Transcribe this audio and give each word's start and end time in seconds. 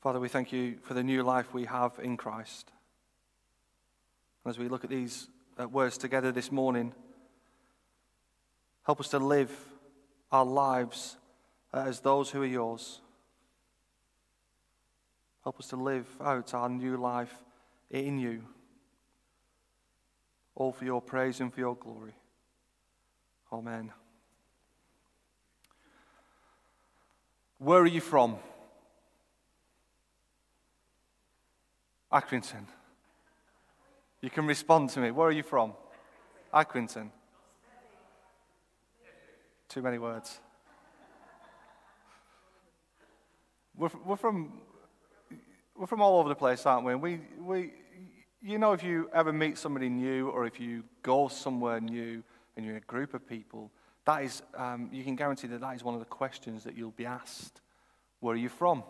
Father, 0.00 0.20
we 0.20 0.28
thank 0.28 0.52
you 0.52 0.76
for 0.82 0.94
the 0.94 1.02
new 1.02 1.24
life 1.24 1.52
we 1.52 1.64
have 1.64 1.98
in 2.00 2.16
Christ. 2.16 2.70
And 4.44 4.50
as 4.50 4.58
we 4.58 4.68
look 4.68 4.84
at 4.84 4.90
these 4.90 5.26
uh, 5.60 5.66
words 5.66 5.98
together 5.98 6.30
this 6.30 6.52
morning, 6.52 6.94
help 8.84 9.00
us 9.00 9.08
to 9.08 9.18
live 9.18 9.50
our 10.30 10.44
lives 10.44 11.16
uh, 11.74 11.78
as 11.80 11.98
those 11.98 12.30
who 12.30 12.42
are 12.42 12.46
yours. 12.46 13.00
Help 15.42 15.58
us 15.58 15.66
to 15.68 15.76
live 15.76 16.06
out 16.20 16.54
our 16.54 16.68
new 16.68 16.96
life 16.96 17.34
in 17.90 18.20
you, 18.20 18.44
all 20.54 20.72
for 20.72 20.84
your 20.84 21.02
praise 21.02 21.40
and 21.40 21.52
for 21.52 21.58
your 21.58 21.74
glory. 21.74 22.14
Amen. 23.52 23.90
Where 27.58 27.80
are 27.80 27.86
you 27.86 28.00
from? 28.00 28.36
Accrington. 32.12 32.66
You 34.20 34.30
can 34.30 34.46
respond 34.46 34.90
to 34.90 35.00
me. 35.00 35.10
Where 35.10 35.28
are 35.28 35.32
you 35.32 35.42
from? 35.42 35.74
Accrington. 36.52 37.10
Too 39.68 39.82
many 39.82 39.98
words. 39.98 40.40
We're, 43.76 43.90
we're, 44.04 44.16
from, 44.16 44.54
we're 45.76 45.86
from 45.86 46.00
all 46.00 46.18
over 46.18 46.28
the 46.28 46.34
place, 46.34 46.66
aren't 46.66 46.84
we? 46.84 46.92
And 46.92 47.02
we, 47.02 47.20
we, 47.40 47.72
you 48.42 48.58
know, 48.58 48.72
if 48.72 48.82
you 48.82 49.10
ever 49.12 49.32
meet 49.32 49.58
somebody 49.58 49.88
new 49.88 50.30
or 50.30 50.46
if 50.46 50.58
you 50.58 50.84
go 51.02 51.28
somewhere 51.28 51.80
new 51.80 52.22
and 52.56 52.64
you're 52.64 52.74
in 52.74 52.82
a 52.82 52.86
group 52.86 53.14
of 53.14 53.28
people, 53.28 53.70
that 54.06 54.24
is, 54.24 54.42
um, 54.56 54.88
you 54.90 55.04
can 55.04 55.14
guarantee 55.14 55.48
that 55.48 55.60
that 55.60 55.76
is 55.76 55.84
one 55.84 55.94
of 55.94 56.00
the 56.00 56.06
questions 56.06 56.64
that 56.64 56.76
you'll 56.76 56.90
be 56.92 57.06
asked. 57.06 57.60
Where 58.20 58.34
are 58.34 58.38
you 58.38 58.48
from? 58.48 58.82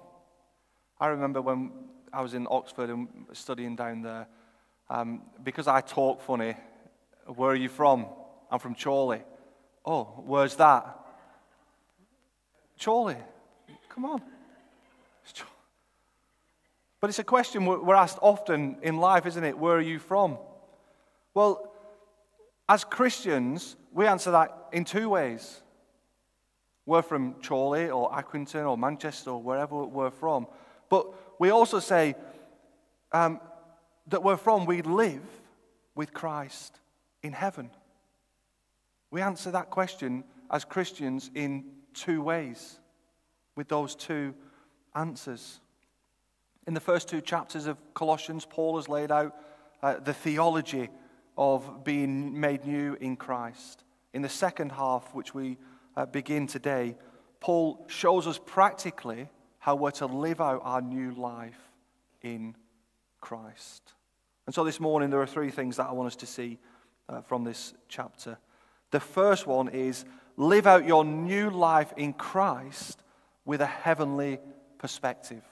I 1.00 1.08
remember 1.08 1.40
when 1.40 1.70
I 2.12 2.22
was 2.22 2.34
in 2.34 2.46
Oxford 2.50 2.90
and 2.90 3.08
studying 3.32 3.76
down 3.76 4.02
there, 4.02 4.26
um, 4.90 5.22
because 5.42 5.68
I 5.68 5.80
talk 5.80 6.22
funny, 6.22 6.54
where 7.26 7.50
are 7.50 7.56
you 7.56 7.68
from? 7.68 8.06
I'm 8.50 8.58
from 8.58 8.74
Chorley. 8.74 9.22
Oh, 9.84 10.04
where's 10.26 10.56
that? 10.56 10.98
Chorley. 12.82 13.16
Come 13.88 14.04
on. 14.04 14.22
But 17.00 17.10
it's 17.10 17.18
a 17.20 17.24
question 17.24 17.64
we're 17.64 17.94
asked 17.94 18.18
often 18.20 18.78
in 18.82 18.96
life, 18.96 19.24
isn't 19.26 19.44
it? 19.44 19.56
Where 19.56 19.76
are 19.76 19.80
you 19.80 19.98
from? 20.00 20.36
Well, 21.32 21.72
as 22.68 22.82
Christians, 22.82 23.76
we 23.92 24.06
answer 24.06 24.32
that 24.32 24.68
in 24.72 24.84
two 24.84 25.08
ways. 25.08 25.60
We're 26.86 27.02
from 27.02 27.34
Chorley 27.34 27.88
or 27.90 28.10
Accrington 28.10 28.68
or 28.68 28.76
Manchester 28.76 29.30
or 29.30 29.42
wherever 29.42 29.84
we're 29.84 30.10
from. 30.10 30.48
But 30.88 31.40
we 31.40 31.50
also 31.50 31.80
say 31.80 32.14
um, 33.12 33.40
that 34.08 34.22
we're 34.22 34.36
from, 34.36 34.66
we 34.66 34.82
live 34.82 35.22
with 35.94 36.12
Christ 36.12 36.78
in 37.22 37.32
heaven. 37.32 37.70
We 39.10 39.20
answer 39.20 39.50
that 39.52 39.70
question 39.70 40.24
as 40.50 40.64
Christians 40.64 41.30
in 41.34 41.64
two 41.94 42.22
ways, 42.22 42.78
with 43.56 43.68
those 43.68 43.94
two 43.94 44.34
answers. 44.94 45.60
In 46.66 46.74
the 46.74 46.80
first 46.80 47.08
two 47.08 47.20
chapters 47.20 47.66
of 47.66 47.76
Colossians, 47.94 48.44
Paul 48.44 48.76
has 48.76 48.88
laid 48.88 49.10
out 49.10 49.34
uh, 49.82 49.98
the 49.98 50.12
theology 50.12 50.90
of 51.36 51.84
being 51.84 52.38
made 52.38 52.64
new 52.64 52.96
in 53.00 53.16
Christ. 53.16 53.84
In 54.12 54.22
the 54.22 54.28
second 54.28 54.72
half, 54.72 55.14
which 55.14 55.34
we 55.34 55.56
uh, 55.96 56.06
begin 56.06 56.46
today, 56.46 56.96
Paul 57.40 57.86
shows 57.88 58.26
us 58.26 58.38
practically 58.44 59.28
how 59.58 59.74
we're 59.74 59.90
to 59.92 60.06
live 60.06 60.40
out 60.40 60.62
our 60.64 60.80
new 60.80 61.12
life 61.12 61.58
in 62.22 62.54
Christ. 63.20 63.92
And 64.46 64.54
so 64.54 64.64
this 64.64 64.80
morning, 64.80 65.10
there 65.10 65.20
are 65.20 65.26
three 65.26 65.50
things 65.50 65.76
that 65.76 65.88
I 65.88 65.92
want 65.92 66.06
us 66.06 66.16
to 66.16 66.26
see 66.26 66.58
uh, 67.08 67.20
from 67.22 67.44
this 67.44 67.74
chapter. 67.88 68.38
The 68.90 69.00
first 69.00 69.46
one 69.46 69.68
is 69.68 70.04
live 70.36 70.66
out 70.66 70.86
your 70.86 71.04
new 71.04 71.50
life 71.50 71.92
in 71.96 72.12
Christ 72.12 73.02
with 73.44 73.60
a 73.60 73.66
heavenly 73.66 74.38
perspective. 74.78 75.42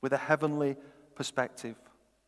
With 0.00 0.12
a 0.12 0.18
heavenly 0.18 0.76
perspective. 1.14 1.76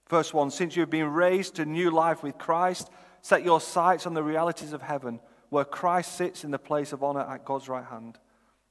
Verse 0.08 0.32
1 0.32 0.50
Since 0.50 0.76
you've 0.76 0.90
been 0.90 1.12
raised 1.12 1.56
to 1.56 1.64
new 1.64 1.90
life 1.90 2.22
with 2.22 2.38
Christ, 2.38 2.88
set 3.20 3.44
your 3.44 3.60
sights 3.60 4.06
on 4.06 4.14
the 4.14 4.22
realities 4.22 4.72
of 4.72 4.82
heaven, 4.82 5.20
where 5.50 5.64
Christ 5.64 6.16
sits 6.16 6.44
in 6.44 6.50
the 6.50 6.58
place 6.58 6.92
of 6.92 7.02
honor 7.02 7.20
at 7.28 7.44
God's 7.44 7.68
right 7.68 7.84
hand. 7.84 8.18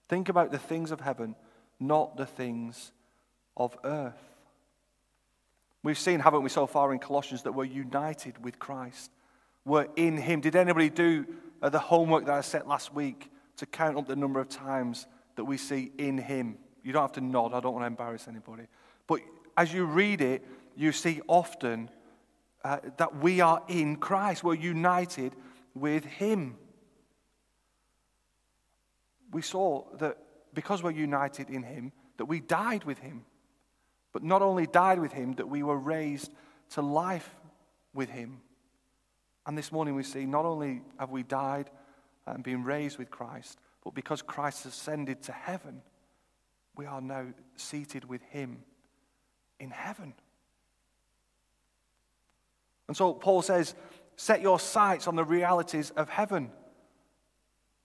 Think 0.07 0.29
about 0.29 0.51
the 0.51 0.57
things 0.57 0.91
of 0.91 1.01
heaven, 1.01 1.35
not 1.79 2.17
the 2.17 2.25
things 2.25 2.91
of 3.57 3.77
earth. 3.83 4.13
We've 5.83 5.97
seen, 5.97 6.19
haven't 6.19 6.41
we, 6.41 6.49
so 6.49 6.65
far 6.65 6.93
in 6.93 6.99
Colossians, 6.99 7.43
that 7.43 7.51
we're 7.51 7.65
united 7.65 8.43
with 8.43 8.57
Christ. 8.57 9.11
We're 9.65 9.87
in 9.95 10.17
Him. 10.17 10.41
Did 10.41 10.55
anybody 10.55 10.89
do 10.89 11.25
uh, 11.61 11.69
the 11.69 11.79
homework 11.79 12.25
that 12.25 12.33
I 12.33 12.41
set 12.41 12.67
last 12.67 12.93
week 12.93 13.29
to 13.57 13.65
count 13.65 13.97
up 13.97 14.07
the 14.07 14.15
number 14.15 14.39
of 14.39 14.49
times 14.49 15.05
that 15.35 15.45
we 15.45 15.57
see 15.57 15.91
in 15.97 16.17
Him? 16.17 16.57
You 16.83 16.91
don't 16.91 17.03
have 17.03 17.11
to 17.13 17.21
nod, 17.21 17.53
I 17.53 17.59
don't 17.59 17.73
want 17.73 17.83
to 17.83 17.87
embarrass 17.87 18.27
anybody. 18.27 18.63
But 19.07 19.21
as 19.57 19.73
you 19.73 19.85
read 19.85 20.21
it, 20.21 20.45
you 20.75 20.91
see 20.91 21.21
often 21.27 21.89
uh, 22.63 22.79
that 22.97 23.17
we 23.17 23.41
are 23.41 23.61
in 23.67 23.97
Christ. 23.97 24.43
We're 24.43 24.55
united 24.55 25.35
with 25.75 26.03
Him. 26.05 26.57
We 29.31 29.41
saw 29.41 29.83
that 29.99 30.17
because 30.55 30.81
we're 30.81 30.91
united 30.91 31.49
in 31.49 31.63
Him, 31.63 31.91
that 32.17 32.25
we 32.25 32.39
died 32.39 32.83
with 32.83 32.99
Him 32.99 33.25
but 34.15 34.23
not 34.23 34.41
only 34.41 34.65
died 34.65 34.97
with 34.97 35.11
him, 35.11 35.33
that 35.33 35.49
we 35.49 35.61
were 35.61 35.77
raised 35.77 36.31
to 36.69 36.81
life 36.81 37.35
with 37.93 38.09
him. 38.09 38.39
And 39.45 39.57
this 39.57 39.73
morning 39.73 39.93
we 39.93 40.03
see 40.03 40.25
not 40.25 40.45
only 40.45 40.83
have 40.97 41.09
we 41.09 41.21
died 41.21 41.69
and 42.25 42.41
been 42.41 42.63
raised 42.63 42.97
with 42.97 43.11
Christ, 43.11 43.59
but 43.83 43.93
because 43.93 44.21
Christ 44.21 44.65
ascended 44.65 45.21
to 45.23 45.33
heaven, 45.33 45.81
we 46.77 46.85
are 46.85 47.01
now 47.01 47.25
seated 47.57 48.05
with 48.05 48.21
him 48.21 48.59
in 49.59 49.69
heaven. 49.69 50.13
And 52.87 52.95
so 52.95 53.15
Paul 53.15 53.41
says, 53.41 53.75
set 54.15 54.41
your 54.41 54.61
sights 54.61 55.09
on 55.09 55.17
the 55.17 55.25
realities 55.25 55.89
of 55.89 56.07
heaven. 56.07 56.51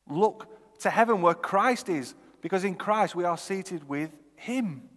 Look 0.08 0.46
to 0.82 0.90
heaven 0.90 1.22
where 1.22 1.34
Christ 1.34 1.88
is, 1.88 2.14
because 2.40 2.64
in 2.64 2.74
Christ 2.74 3.14
we 3.14 3.24
are 3.24 3.38
seated 3.38 3.88
with 3.88 4.18
him. 4.36 4.88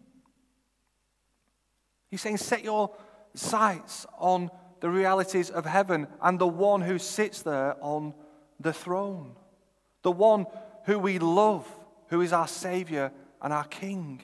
He's 2.09 2.21
saying, 2.21 2.37
set 2.37 2.63
your 2.63 2.95
sights 3.33 4.05
on 4.17 4.51
the 4.79 4.89
realities 4.89 5.49
of 5.49 5.65
heaven 5.65 6.07
and 6.21 6.37
the 6.37 6.47
one 6.47 6.81
who 6.81 6.99
sits 6.99 7.41
there 7.41 7.75
on 7.81 8.13
the 8.59 8.73
throne, 8.73 9.35
the 10.01 10.11
one 10.11 10.45
who 10.85 10.99
we 10.99 11.19
love, 11.19 11.67
who 12.07 12.21
is 12.21 12.33
our 12.33 12.47
Savior 12.47 13.11
and 13.41 13.51
our 13.51 13.63
King. 13.65 14.21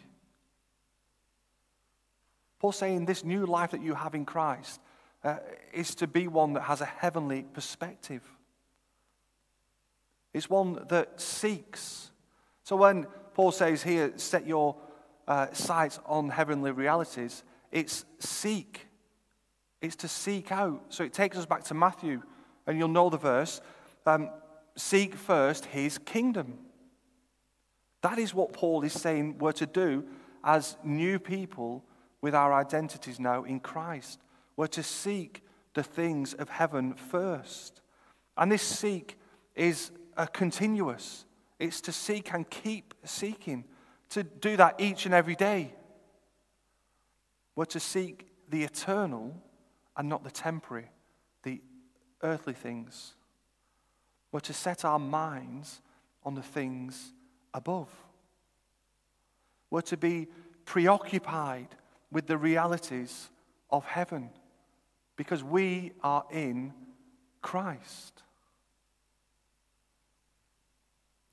Paul's 2.60 2.78
saying 2.78 3.06
this 3.06 3.24
new 3.24 3.46
life 3.46 3.72
that 3.72 3.82
you 3.82 3.96
have 3.96 4.14
in 4.16 4.26
Christ 4.26 4.82
uh, 5.24 5.38
is 5.74 5.96
to 5.96 6.08
be 6.08 6.28
one 6.28 6.54
that 6.54 6.64
has 6.64 6.82
a 6.82 6.86
heavenly 6.86 7.44
perspective. 7.44 8.22
It's 10.34 10.50
one 10.50 10.86
that 10.90 11.20
seeks. 11.20 12.09
So 12.70 12.76
when 12.76 13.08
Paul 13.34 13.52
says 13.52 13.82
here, 13.82 14.14
set 14.18 14.46
your 14.46 14.76
uh, 15.28 15.48
sights 15.54 16.00
on 16.06 16.30
heavenly 16.30 16.70
realities, 16.70 17.44
it's 17.72 18.06
seek. 18.20 18.86
It's 19.82 19.96
to 19.96 20.08
seek 20.08 20.52
out. 20.52 20.84
So 20.90 21.04
it 21.04 21.12
takes 21.12 21.36
us 21.36 21.48
back 21.48 21.64
to 21.64 21.74
Matthew, 21.74 22.22
and 22.68 22.78
you'll 22.78 22.88
know 22.88 23.10
the 23.10 23.18
verse 23.18 23.60
um, 24.06 24.30
seek 24.76 25.16
first 25.16 25.66
his 25.66 25.98
kingdom. 25.98 26.60
That 28.04 28.20
is 28.20 28.36
what 28.36 28.54
Paul 28.54 28.84
is 28.84 28.94
saying 28.94 29.40
we're 29.40 29.52
to 29.54 29.66
do 29.66 30.06
as 30.44 30.78
new 30.84 31.18
people 31.18 31.84
with 32.22 32.36
our 32.36 32.54
identities 32.54 33.20
now 33.20 33.46
in 33.46 33.62
Christ. 33.62 34.20
We're 34.58 34.68
to 34.68 34.84
seek 34.84 35.44
the 35.74 35.82
things 35.82 36.36
of 36.36 36.50
heaven 36.50 36.94
first. 36.94 37.82
And 38.38 38.52
this 38.52 38.62
seek 38.62 39.18
is 39.56 39.90
a 40.16 40.28
continuous, 40.28 41.26
it's 41.60 41.82
to 41.82 41.92
seek 41.92 42.34
and 42.34 42.50
keep 42.50 42.94
seeking, 43.04 43.66
to 44.10 44.24
do 44.24 44.58
that 44.58 44.80
each 44.80 45.06
and 45.06 45.14
every 45.14 45.36
day. 45.36 45.74
We're 47.56 47.66
to 47.66 47.80
seek 47.80 48.28
the 48.50 48.64
eternal 48.64 49.36
and 49.98 50.08
not 50.08 50.24
the 50.24 50.32
temporary, 50.32 50.90
the 51.44 51.62
earthly 52.24 52.54
things. 52.54 53.14
We're 54.32 54.40
to 54.42 54.54
set 54.54 54.86
our 54.86 55.00
minds 55.00 55.82
on 56.24 56.36
the 56.36 56.42
things 56.42 57.14
above. 57.54 57.90
We're 59.70 59.82
to 59.82 59.98
be 59.98 60.28
preoccupied 60.66 61.68
with 62.12 62.28
the 62.28 62.38
realities 62.38 63.30
of 63.70 63.86
heaven 63.86 64.30
because 65.16 65.44
we 65.44 65.92
are 66.02 66.24
in 66.32 66.74
Christ. 67.42 68.24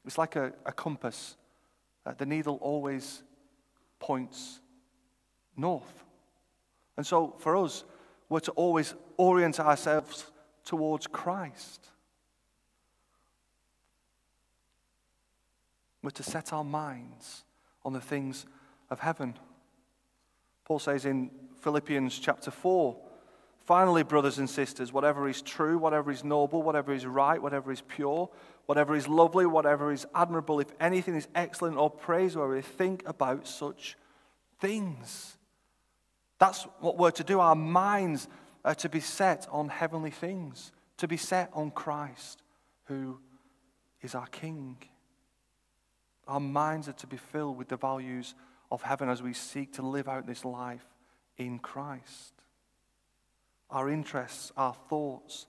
It's 0.06 0.18
like 0.18 0.36
a, 0.36 0.52
a 0.64 0.72
compass. 0.72 1.36
Uh, 2.04 2.14
the 2.16 2.26
needle 2.26 2.58
always 2.62 3.22
points 3.98 4.60
north. 5.56 6.04
And 6.96 7.06
so 7.06 7.34
for 7.38 7.56
us, 7.56 7.84
we're 8.28 8.40
to 8.40 8.52
always 8.52 8.94
orient 9.16 9.60
ourselves 9.60 10.30
towards 10.64 11.06
Christ. 11.06 11.86
We're 16.02 16.10
to 16.10 16.22
set 16.22 16.52
our 16.52 16.64
minds 16.64 17.44
on 17.84 17.92
the 17.92 18.00
things 18.00 18.46
of 18.90 19.00
heaven. 19.00 19.34
Paul 20.64 20.78
says 20.78 21.04
in 21.04 21.30
Philippians 21.60 22.18
chapter 22.18 22.50
4 22.50 22.96
Finally, 23.66 24.04
brothers 24.04 24.38
and 24.38 24.48
sisters, 24.48 24.92
whatever 24.92 25.28
is 25.28 25.42
true, 25.42 25.76
whatever 25.76 26.12
is 26.12 26.22
noble, 26.22 26.62
whatever 26.62 26.92
is 26.92 27.04
right, 27.04 27.42
whatever 27.42 27.72
is 27.72 27.80
pure, 27.80 28.30
whatever 28.66 28.94
is 28.94 29.08
lovely, 29.08 29.46
whatever 29.46 29.92
is 29.92 30.06
admirable, 30.14 30.60
if 30.60 30.68
anything 30.80 31.14
is 31.14 31.28
excellent 31.34 31.76
or 31.76 31.90
praiseworthy, 31.90 32.62
think 32.62 33.02
about 33.06 33.46
such 33.46 33.96
things. 34.60 35.36
That's 36.38 36.64
what 36.80 36.98
we're 36.98 37.12
to 37.12 37.24
do. 37.24 37.40
Our 37.40 37.54
minds 37.54 38.28
are 38.64 38.74
to 38.76 38.88
be 38.88 39.00
set 39.00 39.46
on 39.50 39.68
heavenly 39.68 40.10
things, 40.10 40.72
to 40.98 41.08
be 41.08 41.16
set 41.16 41.50
on 41.52 41.70
Christ, 41.70 42.42
who 42.84 43.18
is 44.02 44.14
our 44.14 44.26
King. 44.26 44.76
Our 46.28 46.40
minds 46.40 46.88
are 46.88 46.94
to 46.94 47.06
be 47.06 47.16
filled 47.16 47.56
with 47.56 47.68
the 47.68 47.76
values 47.76 48.34
of 48.70 48.82
heaven 48.82 49.08
as 49.08 49.22
we 49.22 49.32
seek 49.32 49.74
to 49.74 49.82
live 49.82 50.08
out 50.08 50.26
this 50.26 50.44
life 50.44 50.84
in 51.38 51.58
Christ 51.58 52.36
our 53.70 53.88
interests, 53.90 54.52
our 54.56 54.74
thoughts, 54.88 55.46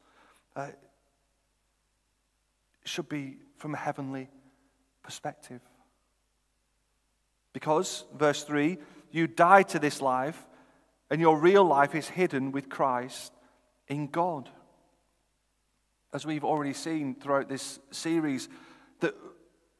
uh, 0.55 0.69
should 2.88 3.10
be 3.10 3.38
from 3.57 3.74
a 3.74 3.78
heavenly 3.78 4.30
perspective. 5.04 5.62
Because, 7.54 8.06
verse 8.16 8.44
3, 8.44 8.78
you 9.12 9.28
died 9.28 9.69
to 9.69 9.80
this 9.80 10.01
life, 10.01 10.48
and 11.10 11.22
your 11.22 11.38
real 11.38 11.63
life 11.63 11.95
is 11.95 12.10
hidden 12.10 12.51
with 12.51 12.69
Christ 12.69 13.34
in 13.88 14.07
God. 14.07 14.50
As 16.13 16.25
we've 16.25 16.44
already 16.44 16.74
seen 16.74 17.16
throughout 17.16 17.50
this 17.50 17.80
series, 17.92 18.50
that 19.00 19.16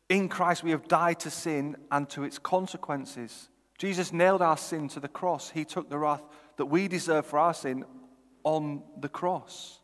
in 0.10 0.30
Christ 0.30 0.64
we 0.64 0.72
have 0.72 0.88
died 0.88 1.20
to 1.22 1.30
sin 1.30 1.76
and 1.92 2.10
to 2.10 2.24
its 2.24 2.40
consequences. 2.40 3.50
Jesus 3.78 4.14
nailed 4.14 4.42
our 4.42 4.58
sin 4.58 4.88
to 4.90 5.00
the 5.00 5.08
cross. 5.08 5.50
He 5.50 5.66
took 5.66 5.90
the 5.90 6.00
wrath 6.00 6.24
that 6.58 6.66
we 6.66 6.88
deserve 6.88 7.26
for 7.26 7.40
our 7.40 7.54
sin 7.54 7.86
on 8.44 8.82
the 9.00 9.10
cross. 9.10 9.80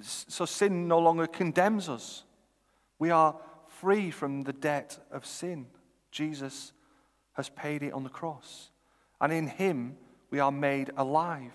So 0.00 0.44
sin 0.44 0.88
no 0.88 0.98
longer 0.98 1.26
condemns 1.26 1.88
us. 1.88 2.24
We 2.98 3.10
are 3.10 3.36
free 3.68 4.10
from 4.10 4.42
the 4.42 4.52
debt 4.52 4.98
of 5.10 5.26
sin. 5.26 5.66
Jesus 6.10 6.72
has 7.34 7.48
paid 7.50 7.82
it 7.82 7.92
on 7.92 8.04
the 8.04 8.10
cross. 8.10 8.70
And 9.20 9.32
in 9.32 9.46
him, 9.46 9.96
we 10.30 10.40
are 10.40 10.52
made 10.52 10.90
alive. 10.96 11.52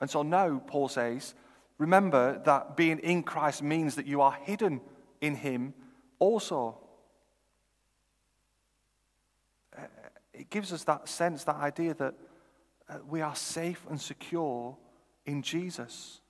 And 0.00 0.10
so 0.10 0.22
now, 0.22 0.60
Paul 0.66 0.88
says, 0.88 1.34
remember 1.78 2.40
that 2.44 2.76
being 2.76 2.98
in 2.98 3.22
Christ 3.22 3.62
means 3.62 3.94
that 3.94 4.06
you 4.06 4.20
are 4.20 4.32
hidden 4.42 4.80
in 5.20 5.36
him 5.36 5.74
also. 6.18 6.78
Uh, 9.76 9.82
it 10.32 10.50
gives 10.50 10.72
us 10.72 10.84
that 10.84 11.08
sense, 11.08 11.44
that 11.44 11.56
idea 11.56 11.94
that 11.94 12.14
uh, 12.88 12.98
we 13.08 13.20
are 13.22 13.34
safe 13.34 13.86
and 13.88 14.00
secure 14.00 14.76
in 15.24 15.42
Jesus. 15.42 16.20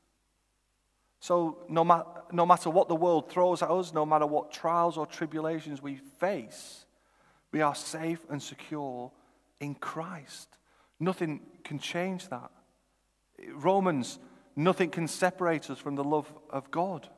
So, 1.24 1.56
no, 1.70 1.84
ma- 1.84 2.04
no 2.32 2.44
matter 2.44 2.68
what 2.68 2.88
the 2.88 2.94
world 2.94 3.30
throws 3.30 3.62
at 3.62 3.70
us, 3.70 3.94
no 3.94 4.04
matter 4.04 4.26
what 4.26 4.52
trials 4.52 4.98
or 4.98 5.06
tribulations 5.06 5.80
we 5.80 5.96
face, 5.96 6.84
we 7.50 7.62
are 7.62 7.74
safe 7.74 8.20
and 8.28 8.42
secure 8.42 9.10
in 9.58 9.74
Christ. 9.74 10.58
Nothing 11.00 11.40
can 11.64 11.78
change 11.78 12.28
that. 12.28 12.50
Romans, 13.54 14.18
nothing 14.54 14.90
can 14.90 15.08
separate 15.08 15.70
us 15.70 15.78
from 15.78 15.94
the 15.94 16.04
love 16.04 16.30
of 16.50 16.70
God. 16.70 17.08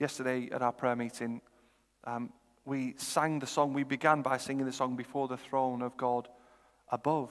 Yesterday 0.00 0.48
at 0.50 0.62
our 0.62 0.72
prayer 0.72 0.96
meeting, 0.96 1.40
um, 2.02 2.32
we 2.64 2.94
sang 2.96 3.38
the 3.38 3.46
song, 3.46 3.72
we 3.72 3.84
began 3.84 4.20
by 4.20 4.36
singing 4.36 4.66
the 4.66 4.72
song 4.72 4.96
before 4.96 5.28
the 5.28 5.36
throne 5.36 5.80
of 5.80 5.96
God 5.96 6.26
above. 6.88 7.30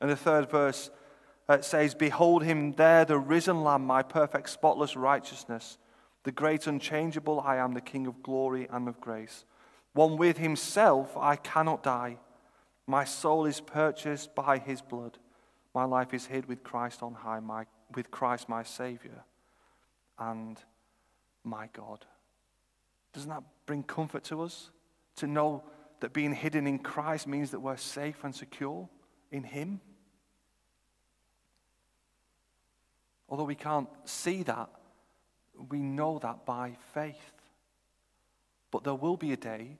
And 0.00 0.08
the 0.08 0.14
third 0.14 0.48
verse 0.48 0.92
uh, 1.48 1.60
says, 1.60 1.94
Behold 1.94 2.42
him 2.44 2.72
there, 2.72 3.04
the 3.04 3.18
risen 3.18 3.62
Lamb, 3.62 3.86
my 3.86 4.02
perfect, 4.02 4.50
spotless 4.50 4.96
righteousness, 4.96 5.78
the 6.24 6.32
great, 6.32 6.66
unchangeable 6.66 7.40
I 7.40 7.56
am, 7.56 7.72
the 7.72 7.80
King 7.80 8.06
of 8.06 8.22
glory 8.22 8.68
and 8.70 8.88
of 8.88 9.00
grace. 9.00 9.44
One 9.94 10.16
with 10.16 10.38
himself, 10.38 11.16
I 11.16 11.36
cannot 11.36 11.82
die. 11.82 12.18
My 12.86 13.04
soul 13.04 13.46
is 13.46 13.60
purchased 13.60 14.34
by 14.34 14.58
his 14.58 14.80
blood. 14.80 15.18
My 15.74 15.84
life 15.84 16.14
is 16.14 16.26
hid 16.26 16.46
with 16.46 16.62
Christ 16.62 17.02
on 17.02 17.14
high, 17.14 17.40
my, 17.40 17.66
with 17.94 18.10
Christ 18.10 18.48
my 18.48 18.62
Savior 18.62 19.24
and 20.18 20.58
my 21.44 21.68
God. 21.72 22.04
Doesn't 23.12 23.30
that 23.30 23.42
bring 23.66 23.82
comfort 23.82 24.24
to 24.24 24.42
us? 24.42 24.70
To 25.16 25.26
know 25.26 25.62
that 26.00 26.12
being 26.12 26.34
hidden 26.34 26.66
in 26.66 26.78
Christ 26.78 27.26
means 27.26 27.50
that 27.50 27.60
we're 27.60 27.76
safe 27.76 28.22
and 28.22 28.34
secure 28.34 28.88
in 29.30 29.42
Him? 29.42 29.80
Although 33.28 33.44
we 33.44 33.54
can't 33.54 33.88
see 34.04 34.42
that, 34.44 34.70
we 35.70 35.78
know 35.78 36.18
that 36.20 36.46
by 36.46 36.76
faith. 36.94 37.32
But 38.70 38.84
there 38.84 38.94
will 38.94 39.16
be 39.16 39.32
a 39.32 39.36
day 39.36 39.78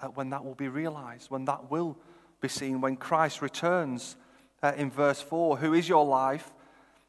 uh, 0.00 0.08
when 0.08 0.30
that 0.30 0.44
will 0.44 0.54
be 0.54 0.68
realized, 0.68 1.30
when 1.30 1.44
that 1.46 1.70
will 1.70 1.96
be 2.40 2.48
seen, 2.48 2.80
when 2.80 2.96
Christ 2.96 3.42
returns 3.42 4.16
uh, 4.62 4.72
in 4.76 4.90
verse 4.90 5.20
4 5.20 5.58
Who 5.58 5.74
is 5.74 5.88
your 5.88 6.04
life? 6.04 6.52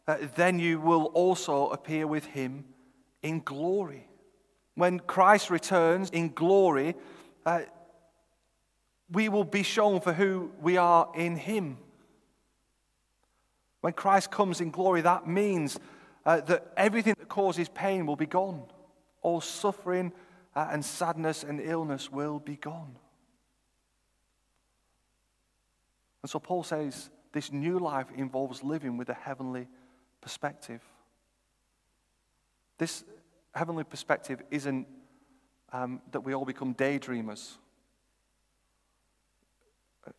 Uh, 0.07 0.18
then 0.36 0.57
you 0.59 0.80
will 0.80 1.06
also 1.07 1.69
appear 1.69 2.07
with 2.07 2.25
him 2.25 2.65
in 3.21 3.42
glory. 3.42 4.07
When 4.75 5.00
Christ 5.00 5.50
returns 5.50 6.09
in 6.12 6.30
glory, 6.30 6.95
uh, 7.45 7.62
we 9.12 9.30
will 9.30 9.44
be 9.44 9.63
shown 9.63 10.01
for 10.01 10.13
who 10.13 10.51
we 10.62 10.77
are 10.77 11.09
in 11.15 11.36
Him. 11.36 11.77
When 13.81 13.94
Christ 13.94 14.31
comes 14.31 14.62
in 14.62 14.71
glory, 14.71 15.01
that 15.01 15.27
means 15.27 15.79
uh, 16.25 16.41
that 16.41 16.71
everything 16.75 17.15
that 17.18 17.29
causes 17.29 17.69
pain 17.69 18.06
will 18.06 18.15
be 18.15 18.25
gone. 18.25 18.63
All 19.21 19.41
suffering 19.41 20.12
uh, 20.56 20.69
and 20.71 20.83
sadness 20.83 21.44
and 21.44 21.62
illness 21.62 22.12
will 22.12 22.39
be 22.39 22.56
gone. 22.56 22.95
And 26.23 26.30
so 26.30 26.40
Paul 26.40 26.63
says 26.63 27.09
this 27.31 27.51
new 27.51 27.80
life 27.80 28.07
involves 28.16 28.63
living 28.63 28.97
with 28.97 29.09
a 29.09 29.13
heavenly 29.13 29.68
perspective. 30.21 30.81
This 32.78 33.04
heavenly 33.54 33.83
perspective 33.83 34.42
isn't 34.51 34.87
um, 35.71 36.01
that 36.11 36.21
we 36.21 36.33
all 36.33 36.45
become 36.45 36.73
daydreamers. 36.73 37.57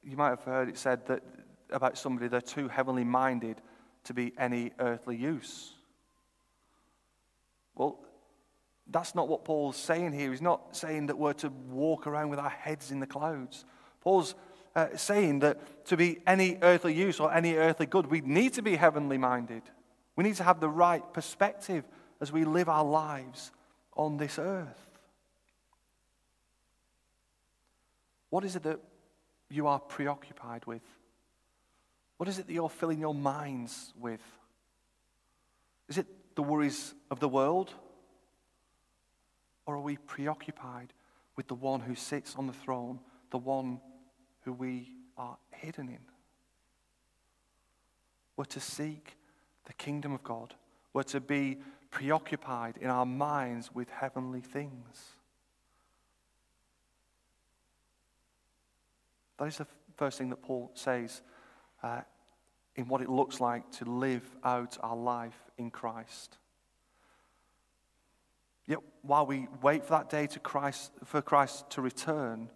You 0.02 0.16
might 0.16 0.30
have 0.30 0.44
heard 0.44 0.68
it 0.68 0.78
said 0.78 1.06
that 1.06 1.22
about 1.70 1.98
somebody 1.98 2.28
they're 2.28 2.40
too 2.40 2.68
heavenly 2.68 3.04
minded 3.04 3.60
to 4.04 4.14
be 4.14 4.32
any 4.38 4.72
earthly 4.78 5.16
use. 5.16 5.72
Well, 7.74 7.98
that's 8.90 9.14
not 9.14 9.28
what 9.28 9.44
Paul's 9.44 9.76
saying 9.76 10.12
here. 10.12 10.30
He's 10.30 10.42
not 10.42 10.76
saying 10.76 11.06
that 11.06 11.18
we're 11.18 11.34
to 11.34 11.50
walk 11.70 12.06
around 12.06 12.30
with 12.30 12.38
our 12.38 12.48
heads 12.48 12.90
in 12.90 13.00
the 13.00 13.06
clouds. 13.06 13.64
Paul's 14.00 14.34
uh, 14.74 14.96
saying 14.96 15.40
that 15.40 15.84
to 15.86 15.96
be 15.96 16.20
any 16.26 16.58
earthly 16.62 16.94
use 16.94 17.20
or 17.20 17.32
any 17.32 17.54
earthly 17.56 17.86
good, 17.86 18.06
we 18.06 18.20
need 18.20 18.54
to 18.54 18.62
be 18.62 18.76
heavenly 18.76 19.18
minded. 19.18 19.62
We 20.16 20.24
need 20.24 20.36
to 20.36 20.44
have 20.44 20.60
the 20.60 20.68
right 20.68 21.02
perspective 21.12 21.84
as 22.20 22.32
we 22.32 22.44
live 22.44 22.68
our 22.68 22.84
lives 22.84 23.52
on 23.96 24.16
this 24.16 24.38
earth. 24.38 24.88
What 28.30 28.44
is 28.44 28.56
it 28.56 28.62
that 28.64 28.80
you 29.50 29.66
are 29.66 29.78
preoccupied 29.78 30.66
with? 30.66 30.82
What 32.18 32.28
is 32.28 32.38
it 32.38 32.46
that 32.46 32.52
you're 32.52 32.68
filling 32.68 33.00
your 33.00 33.14
minds 33.14 33.94
with? 33.98 34.20
Is 35.88 35.98
it 35.98 36.06
the 36.34 36.42
worries 36.42 36.94
of 37.10 37.20
the 37.20 37.28
world? 37.28 37.72
Or 39.64 39.76
are 39.76 39.80
we 39.80 39.96
preoccupied 39.96 40.92
with 41.36 41.46
the 41.46 41.54
one 41.54 41.80
who 41.80 41.94
sits 41.94 42.34
on 42.36 42.46
the 42.46 42.52
throne, 42.52 42.98
the 43.30 43.38
one 43.38 43.80
who 44.42 44.52
we 44.52 44.90
are 45.16 45.38
hidden 45.50 45.88
in? 45.88 46.00
We're 48.36 48.44
to 48.46 48.60
seek 48.60 49.16
the 49.66 49.72
kingdom 49.74 50.12
of 50.12 50.22
God. 50.22 50.54
We're 50.92 51.02
to 51.04 51.20
be 51.20 51.58
preoccupied 51.90 52.78
in 52.80 52.90
our 52.90 53.06
minds 53.06 53.72
with 53.72 53.88
heavenly 53.90 54.40
things. 54.40 55.14
That 59.38 59.46
is 59.46 59.58
the 59.58 59.66
first 59.96 60.18
thing 60.18 60.30
that 60.30 60.42
Paul 60.42 60.72
says 60.74 61.22
uh, 61.82 62.00
in 62.76 62.86
what 62.88 63.00
it 63.00 63.08
looks 63.08 63.40
like 63.40 63.70
to 63.72 63.84
live 63.84 64.22
out 64.44 64.78
our 64.82 64.96
life 64.96 65.38
in 65.56 65.70
Christ. 65.70 66.38
Yet 68.66 68.78
while 69.02 69.26
we 69.26 69.48
wait 69.62 69.84
for 69.84 69.90
that 69.90 70.10
day 70.10 70.26
to 70.28 70.38
Christ, 70.38 70.92
for 71.04 71.22
Christ 71.22 71.68
to 71.70 71.80
return, 71.80 72.50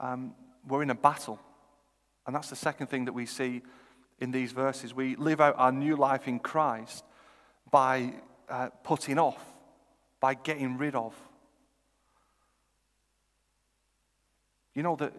um, 0.00 0.34
we're 0.66 0.82
in 0.82 0.90
a 0.90 0.94
battle. 0.94 1.40
And 2.26 2.34
that's 2.34 2.50
the 2.50 2.56
second 2.56 2.88
thing 2.88 3.06
that 3.06 3.12
we 3.12 3.24
see 3.24 3.62
in 4.18 4.32
these 4.32 4.52
verses. 4.52 4.92
We 4.92 5.16
live 5.16 5.40
out 5.40 5.54
our 5.56 5.72
new 5.72 5.96
life 5.96 6.28
in 6.28 6.40
Christ 6.40 7.04
by 7.70 8.14
uh, 8.48 8.68
putting 8.82 9.18
off, 9.18 9.42
by 10.20 10.34
getting 10.34 10.76
rid 10.76 10.94
of. 10.94 11.14
You 14.74 14.82
know 14.82 14.96
that 14.96 15.12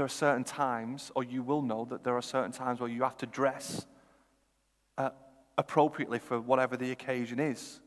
there 0.00 0.06
are 0.06 0.08
certain 0.08 0.44
times, 0.44 1.12
or 1.14 1.22
you 1.22 1.42
will 1.42 1.60
know 1.60 1.84
that 1.84 2.04
there 2.04 2.16
are 2.16 2.22
certain 2.22 2.52
times 2.52 2.80
where 2.80 2.88
you 2.88 3.02
have 3.02 3.18
to 3.18 3.26
dress 3.26 3.84
uh, 4.96 5.10
appropriately 5.58 6.18
for 6.18 6.40
whatever 6.40 6.74
the 6.74 6.90
occasion 6.90 7.38
is. 7.38 7.80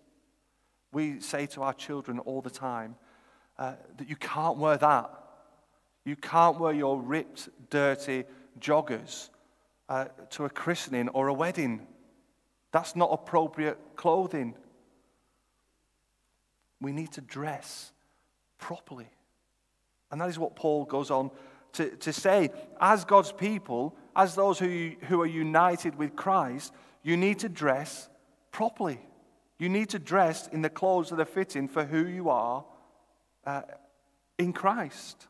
We 0.92 1.22
say 1.22 1.48
to 1.48 1.64
our 1.64 1.74
children 1.74 2.20
all 2.20 2.44
the 2.44 2.52
time 2.52 2.98
uh, 3.58 3.74
that 3.98 4.08
you 4.08 4.16
can't 4.16 4.60
wear 4.60 4.78
that. 4.78 5.10
You 6.06 6.16
can't 6.16 6.60
wear 6.60 6.72
your 6.72 7.02
ripped, 7.02 7.50
dirty 7.72 8.26
joggers 8.60 9.32
uh, 9.90 10.06
to 10.30 10.46
a 10.46 10.52
christening 10.52 11.10
or 11.10 11.30
a 11.30 11.34
wedding. 11.34 11.82
That's 12.72 12.96
not 12.96 13.10
appropriate 13.12 13.80
clothing. 13.96 14.54
We 16.80 16.92
need 16.92 17.12
to 17.14 17.22
dress 17.22 17.92
properly. 18.60 19.10
And 20.12 20.22
that 20.22 20.30
is 20.30 20.38
what 20.38 20.56
Paul 20.56 20.86
goes 20.86 21.10
on 21.10 21.32
to, 21.74 21.90
to 21.98 22.14
say. 22.14 22.50
As 22.80 23.06
God's 23.06 23.32
people, 23.32 23.96
as 24.16 24.36
those 24.36 24.60
who, 24.60 24.92
who 25.08 25.22
are 25.22 25.28
united 25.28 25.96
with 25.96 26.16
Christ, 26.16 26.74
you 27.04 27.18
need 27.18 27.40
to 27.40 27.50
dress 27.50 28.10
properly. 28.52 29.00
You 29.60 29.70
need 29.70 29.90
to 29.90 30.00
dress 30.00 30.48
in 30.48 30.62
the 30.62 30.70
clothes 30.70 31.10
that 31.10 31.20
are 31.20 31.26
fitting 31.26 31.68
for 31.68 31.86
who 31.86 32.06
you 32.06 32.30
are 32.30 32.66
uh, 33.46 33.62
in 34.38 34.54
Christ. 34.54 35.28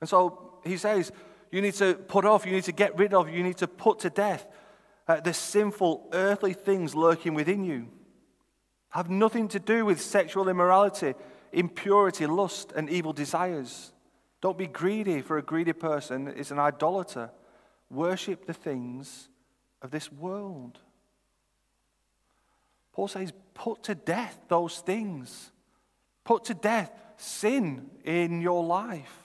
And 0.00 0.08
so 0.08 0.58
he 0.64 0.76
says, 0.76 1.12
you 1.50 1.62
need 1.62 1.74
to 1.74 1.94
put 1.94 2.24
off, 2.24 2.44
you 2.44 2.52
need 2.52 2.64
to 2.64 2.72
get 2.72 2.98
rid 2.98 3.14
of, 3.14 3.30
you 3.30 3.42
need 3.42 3.56
to 3.58 3.68
put 3.68 4.00
to 4.00 4.10
death 4.10 4.46
uh, 5.08 5.20
the 5.20 5.32
sinful 5.32 6.08
earthly 6.12 6.52
things 6.52 6.94
lurking 6.94 7.34
within 7.34 7.64
you. 7.64 7.88
Have 8.90 9.10
nothing 9.10 9.48
to 9.48 9.58
do 9.60 9.84
with 9.84 10.00
sexual 10.00 10.48
immorality, 10.48 11.14
impurity, 11.52 12.26
lust, 12.26 12.72
and 12.74 12.90
evil 12.90 13.12
desires. 13.12 13.92
Don't 14.46 14.56
be 14.56 14.68
greedy, 14.68 15.22
for 15.22 15.38
a 15.38 15.42
greedy 15.42 15.72
person 15.72 16.28
is 16.28 16.52
an 16.52 16.60
idolater. 16.60 17.32
Worship 17.90 18.46
the 18.46 18.52
things 18.52 19.28
of 19.82 19.90
this 19.90 20.12
world. 20.12 20.78
Paul 22.92 23.08
says, 23.08 23.32
put 23.54 23.82
to 23.82 23.96
death 23.96 24.38
those 24.46 24.78
things. 24.78 25.50
Put 26.22 26.44
to 26.44 26.54
death 26.54 26.92
sin 27.16 27.90
in 28.04 28.40
your 28.40 28.62
life. 28.62 29.18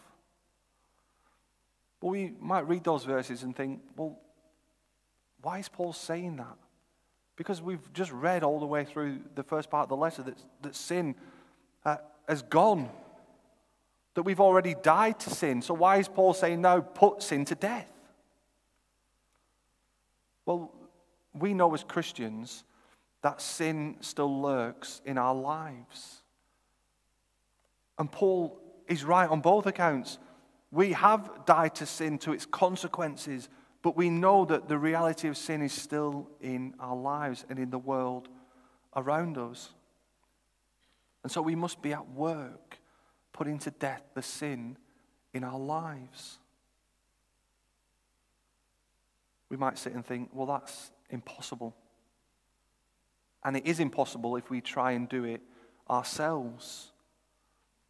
But 1.99 2.07
we 2.07 2.33
might 2.39 2.67
read 2.67 2.83
those 2.83 3.03
verses 3.03 3.43
and 3.43 3.55
think, 3.55 3.79
well, 3.95 4.17
why 5.43 5.59
is 5.59 5.69
Paul 5.69 5.93
saying 5.93 6.37
that? 6.37 6.57
Because 7.35 7.61
we've 7.61 7.93
just 7.93 8.11
read 8.11 8.41
all 8.41 8.59
the 8.59 8.65
way 8.65 8.85
through 8.85 9.19
the 9.35 9.43
first 9.43 9.69
part 9.69 9.83
of 9.83 9.89
the 9.89 9.97
letter 9.97 10.23
that, 10.23 10.37
that 10.63 10.75
sin 10.75 11.13
uh, 11.85 11.97
has 12.27 12.41
gone, 12.41 12.89
that 14.13 14.23
we've 14.23 14.39
already 14.39 14.75
died 14.81 15.19
to 15.21 15.29
sin. 15.29 15.61
So 15.61 15.73
why 15.73 15.97
is 15.97 16.07
Paul 16.07 16.33
saying, 16.33 16.61
now 16.61 16.81
put 16.81 17.23
sin 17.23 17.45
to 17.45 17.55
death? 17.55 17.91
Well, 20.45 20.73
we 21.33 21.53
know 21.53 21.73
as 21.73 21.83
Christians 21.83 22.63
that 23.21 23.41
sin 23.41 23.97
still 24.01 24.41
lurks 24.41 25.01
in 25.05 25.17
our 25.17 25.35
lives. 25.35 26.23
And 27.97 28.11
Paul 28.11 28.59
is 28.87 29.03
right 29.03 29.29
on 29.29 29.41
both 29.41 29.65
accounts. 29.67 30.17
We 30.71 30.93
have 30.93 31.45
died 31.45 31.75
to 31.75 31.85
sin, 31.85 32.17
to 32.19 32.33
its 32.33 32.45
consequences, 32.45 33.47
but 33.83 33.95
we 33.95 34.09
know 34.09 34.45
that 34.45 34.67
the 34.67 34.77
reality 34.77 35.27
of 35.27 35.37
sin 35.37 35.61
is 35.61 35.71
still 35.71 36.29
in 36.41 36.73
our 36.79 36.95
lives 36.95 37.45
and 37.49 37.59
in 37.59 37.69
the 37.69 37.79
world 37.79 38.27
around 38.95 39.37
us. 39.37 39.73
And 41.23 41.31
so 41.31 41.41
we 41.41 41.55
must 41.55 41.81
be 41.81 41.93
at 41.93 42.09
work 42.09 42.80
putting 43.33 43.59
to 43.59 43.71
death 43.71 44.03
the 44.13 44.21
sin 44.21 44.77
in 45.33 45.43
our 45.43 45.59
lives. 45.59 46.38
We 49.50 49.57
might 49.57 49.77
sit 49.77 49.93
and 49.93 50.05
think, 50.05 50.29
well, 50.33 50.47
that's 50.47 50.91
impossible. 51.09 51.75
And 53.43 53.57
it 53.57 53.65
is 53.65 53.79
impossible 53.79 54.35
if 54.35 54.50
we 54.50 54.61
try 54.61 54.91
and 54.91 55.09
do 55.09 55.23
it 55.25 55.41
ourselves. 55.89 56.91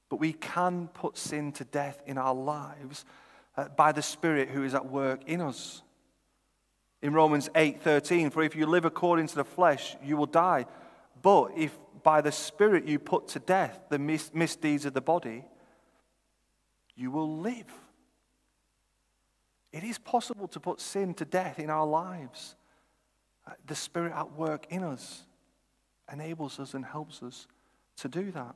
But 0.10 0.20
we 0.20 0.34
can 0.34 0.88
put 0.88 1.18
sin 1.18 1.52
to 1.54 1.64
death 1.64 2.02
in 2.06 2.18
our 2.18 2.34
lives 2.34 3.06
uh, 3.58 3.68
by 3.70 3.92
the 3.92 4.02
Spirit 4.02 4.50
who 4.50 4.64
is 4.64 4.74
at 4.74 4.86
work 4.86 5.22
in 5.28 5.42
us. 5.42 5.84
In 7.02 7.14
Romans 7.14 7.50
8:13, 7.56 8.32
for 8.32 8.44
if 8.44 8.56
you 8.56 8.66
live 8.66 8.86
according 8.86 9.28
to 9.28 9.36
the 9.36 9.44
flesh, 9.44 9.96
you 10.04 10.18
will 10.18 10.26
die. 10.26 10.66
But 11.22 11.52
if 11.56 11.78
by 12.04 12.22
the 12.22 12.32
Spirit 12.32 12.88
you 12.88 13.00
put 13.00 13.28
to 13.30 13.40
death 13.40 13.80
the 13.90 14.00
mis- 14.00 14.32
misdeeds 14.34 14.86
of 14.86 14.94
the 14.94 15.02
body, 15.02 15.44
you 16.96 17.12
will 17.12 17.38
live. 17.38 17.72
It 19.72 19.84
is 19.84 19.98
possible 19.98 20.48
to 20.50 20.60
put 20.60 20.82
sin 20.82 21.14
to 21.16 21.26
death 21.26 21.60
in 21.60 21.70
our 21.70 21.86
lives. 21.86 22.56
Uh, 23.48 23.52
the 23.66 23.76
Spirit 23.76 24.14
at 24.14 24.34
work 24.34 24.68
in 24.70 24.84
us 24.84 25.24
enables 26.12 26.60
us 26.60 26.74
and 26.74 26.86
helps 26.86 27.24
us 27.24 27.48
to 27.98 28.10
do 28.10 28.32
that. 28.32 28.56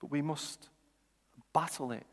But 0.00 0.10
we 0.10 0.22
must 0.22 0.68
battle 1.52 1.92
it. 1.92 2.06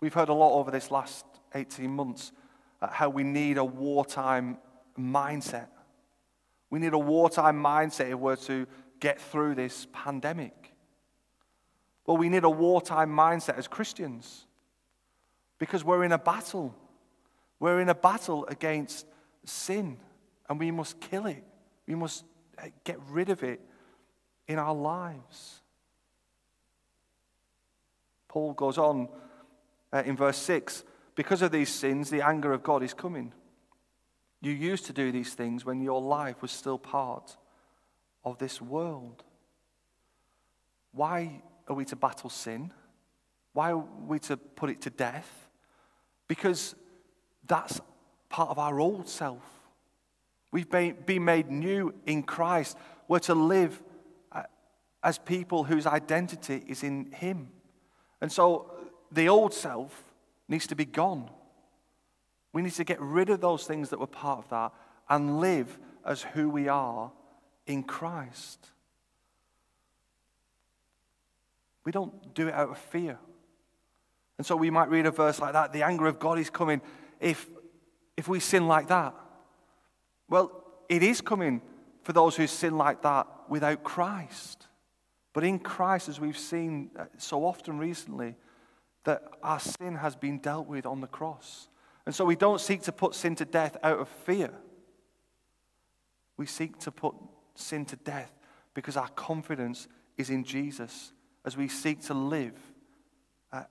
We've 0.00 0.14
heard 0.14 0.28
a 0.28 0.34
lot 0.34 0.58
over 0.58 0.70
this 0.70 0.90
last 0.90 1.24
18 1.54 1.90
months 1.90 2.32
how 2.80 3.10
we 3.10 3.22
need 3.22 3.58
a 3.58 3.64
wartime 3.64 4.58
mindset. 4.98 5.68
We 6.70 6.78
need 6.78 6.92
a 6.92 6.98
wartime 6.98 7.60
mindset 7.62 8.10
if 8.10 8.18
we're 8.18 8.36
to 8.36 8.66
get 9.00 9.20
through 9.20 9.56
this 9.56 9.88
pandemic. 9.92 10.74
Well, 12.06 12.16
we 12.16 12.28
need 12.28 12.44
a 12.44 12.50
wartime 12.50 13.10
mindset 13.10 13.58
as 13.58 13.68
Christians 13.68 14.46
because 15.58 15.84
we're 15.84 16.04
in 16.04 16.12
a 16.12 16.18
battle. 16.18 16.74
We're 17.58 17.80
in 17.80 17.88
a 17.88 17.94
battle 17.94 18.46
against 18.46 19.06
sin 19.44 19.98
and 20.48 20.58
we 20.58 20.70
must 20.70 21.00
kill 21.00 21.26
it. 21.26 21.44
We 21.86 21.94
must 21.94 22.24
uh, 22.58 22.68
get 22.84 22.98
rid 23.08 23.30
of 23.30 23.42
it 23.42 23.60
in 24.48 24.58
our 24.58 24.74
lives. 24.74 25.60
Paul 28.28 28.52
goes 28.52 28.78
on 28.78 29.08
uh, 29.92 30.02
in 30.06 30.16
verse 30.16 30.38
6 30.38 30.84
because 31.14 31.42
of 31.42 31.52
these 31.52 31.68
sins, 31.68 32.10
the 32.10 32.22
anger 32.26 32.52
of 32.52 32.62
God 32.62 32.82
is 32.82 32.94
coming. 32.94 33.32
You 34.40 34.52
used 34.52 34.86
to 34.86 34.92
do 34.92 35.12
these 35.12 35.34
things 35.34 35.64
when 35.64 35.80
your 35.80 36.00
life 36.00 36.40
was 36.40 36.50
still 36.50 36.78
part 36.78 37.36
of 38.24 38.38
this 38.38 38.60
world. 38.60 39.22
Why 40.92 41.42
are 41.68 41.74
we 41.74 41.84
to 41.86 41.96
battle 41.96 42.30
sin? 42.30 42.72
Why 43.52 43.72
are 43.72 43.78
we 43.78 44.18
to 44.20 44.36
put 44.36 44.70
it 44.70 44.80
to 44.82 44.90
death? 44.90 45.48
Because 46.26 46.74
that's 47.46 47.80
part 48.28 48.50
of 48.50 48.58
our 48.58 48.80
old 48.80 49.08
self. 49.08 49.42
We've 50.52 50.68
been 50.68 51.24
made 51.24 51.50
new 51.50 51.94
in 52.06 52.22
Christ. 52.22 52.76
We're 53.08 53.20
to 53.20 53.34
live 53.34 53.80
uh, 54.32 54.42
as 55.02 55.18
people 55.18 55.64
whose 55.64 55.86
identity 55.86 56.64
is 56.66 56.82
in 56.82 57.12
Him. 57.12 57.48
And 58.20 58.32
so 58.32 58.70
the 59.12 59.28
old 59.28 59.54
self 59.54 60.04
needs 60.48 60.66
to 60.68 60.76
be 60.76 60.84
gone. 60.84 61.30
We 62.52 62.62
need 62.62 62.72
to 62.72 62.84
get 62.84 63.00
rid 63.00 63.30
of 63.30 63.40
those 63.40 63.64
things 63.64 63.90
that 63.90 64.00
were 64.00 64.06
part 64.06 64.38
of 64.38 64.48
that 64.50 64.72
and 65.08 65.40
live 65.40 65.78
as 66.04 66.22
who 66.22 66.48
we 66.48 66.68
are 66.68 67.12
in 67.66 67.82
Christ. 67.82 68.70
We 71.84 71.92
don't 71.92 72.34
do 72.34 72.48
it 72.48 72.54
out 72.54 72.70
of 72.70 72.78
fear. 72.78 73.18
And 74.38 74.46
so 74.46 74.56
we 74.56 74.70
might 74.70 74.88
read 74.88 75.06
a 75.06 75.10
verse 75.10 75.38
like 75.38 75.52
that 75.52 75.72
the 75.72 75.82
anger 75.82 76.06
of 76.06 76.18
God 76.18 76.38
is 76.38 76.50
coming 76.50 76.80
if, 77.20 77.46
if 78.16 78.26
we 78.26 78.40
sin 78.40 78.66
like 78.66 78.88
that. 78.88 79.14
Well, 80.28 80.64
it 80.88 81.02
is 81.02 81.20
coming 81.20 81.60
for 82.02 82.12
those 82.12 82.36
who 82.36 82.46
sin 82.46 82.76
like 82.76 83.02
that 83.02 83.26
without 83.48 83.84
Christ. 83.84 84.66
But 85.32 85.44
in 85.44 85.58
Christ, 85.58 86.08
as 86.08 86.18
we've 86.18 86.38
seen 86.38 86.90
uh, 86.98 87.04
so 87.18 87.44
often 87.44 87.78
recently, 87.78 88.34
that 89.04 89.22
our 89.42 89.60
sin 89.60 89.96
has 89.96 90.16
been 90.16 90.38
dealt 90.38 90.66
with 90.66 90.86
on 90.86 91.00
the 91.00 91.06
cross. 91.06 91.68
And 92.10 92.14
so 92.16 92.24
we 92.24 92.34
don't 92.34 92.60
seek 92.60 92.82
to 92.82 92.90
put 92.90 93.14
sin 93.14 93.36
to 93.36 93.44
death 93.44 93.76
out 93.84 94.00
of 94.00 94.08
fear. 94.08 94.50
We 96.36 96.44
seek 96.44 96.76
to 96.80 96.90
put 96.90 97.14
sin 97.54 97.84
to 97.84 97.94
death 97.94 98.32
because 98.74 98.96
our 98.96 99.10
confidence 99.10 99.86
is 100.18 100.28
in 100.28 100.42
Jesus 100.42 101.12
as 101.44 101.56
we 101.56 101.68
seek 101.68 102.02
to 102.06 102.14
live 102.14 102.56
uh, 103.52 103.62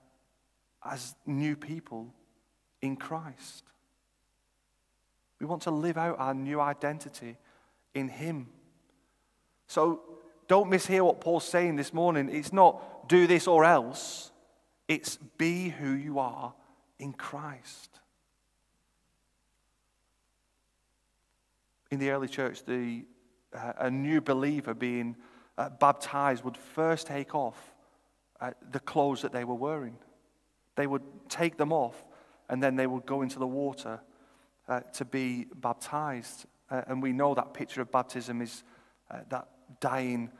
as 0.82 1.14
new 1.26 1.54
people 1.54 2.14
in 2.80 2.96
Christ. 2.96 3.64
We 5.38 5.44
want 5.44 5.60
to 5.64 5.70
live 5.70 5.98
out 5.98 6.18
our 6.18 6.32
new 6.32 6.62
identity 6.62 7.36
in 7.92 8.08
Him. 8.08 8.46
So 9.66 10.00
don't 10.48 10.70
mishear 10.70 11.04
what 11.04 11.20
Paul's 11.20 11.44
saying 11.44 11.76
this 11.76 11.92
morning. 11.92 12.30
It's 12.32 12.54
not 12.54 13.06
do 13.06 13.26
this 13.26 13.46
or 13.46 13.66
else, 13.66 14.32
it's 14.88 15.18
be 15.36 15.68
who 15.68 15.92
you 15.92 16.18
are 16.18 16.54
in 16.98 17.12
Christ. 17.12 17.99
In 21.90 21.98
the 21.98 22.10
early 22.10 22.28
church, 22.28 22.64
the, 22.64 23.04
uh, 23.52 23.72
a 23.78 23.90
new 23.90 24.20
believer 24.20 24.74
being 24.74 25.16
uh, 25.58 25.70
baptized 25.70 26.44
would 26.44 26.56
first 26.56 27.08
take 27.08 27.34
off 27.34 27.74
uh, 28.40 28.52
the 28.70 28.78
clothes 28.80 29.22
that 29.22 29.32
they 29.32 29.44
were 29.44 29.54
wearing. 29.54 29.98
They 30.76 30.86
would 30.86 31.02
take 31.28 31.56
them 31.56 31.72
off 31.72 32.04
and 32.48 32.62
then 32.62 32.76
they 32.76 32.86
would 32.86 33.06
go 33.06 33.22
into 33.22 33.38
the 33.38 33.46
water 33.46 34.00
uh, 34.68 34.80
to 34.94 35.04
be 35.04 35.46
baptized. 35.56 36.46
Uh, 36.70 36.82
and 36.86 37.02
we 37.02 37.12
know 37.12 37.34
that 37.34 37.54
picture 37.54 37.82
of 37.82 37.90
baptism 37.90 38.40
is 38.40 38.62
uh, 39.10 39.18
that 39.28 39.48
dying 39.80 40.30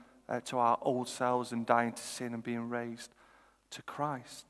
to 0.45 0.59
our 0.59 0.78
old 0.83 1.09
selves 1.09 1.50
and 1.50 1.66
dying 1.66 1.92
to 1.92 2.02
sin 2.02 2.35
and 2.35 2.45
being 2.45 2.69
raised 2.69 3.12
to 3.69 3.83
Christ. 3.83 4.47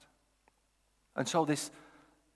And 1.17 1.27
so, 1.27 1.47
this 1.47 1.71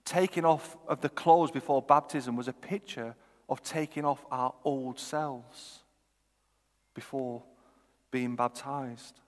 taking 0.06 0.47
off 0.47 0.78
of 0.88 1.02
the 1.02 1.11
clothes 1.11 1.50
before 1.50 1.83
baptism 1.83 2.37
was 2.37 2.49
a 2.49 2.54
picture 2.54 3.14
of 3.48 3.62
taking 3.62 4.04
off 4.04 4.24
our 4.30 4.54
old 4.64 4.98
selves 4.98 5.80
before 6.94 7.42
being 8.10 8.36
baptized. 8.36 9.20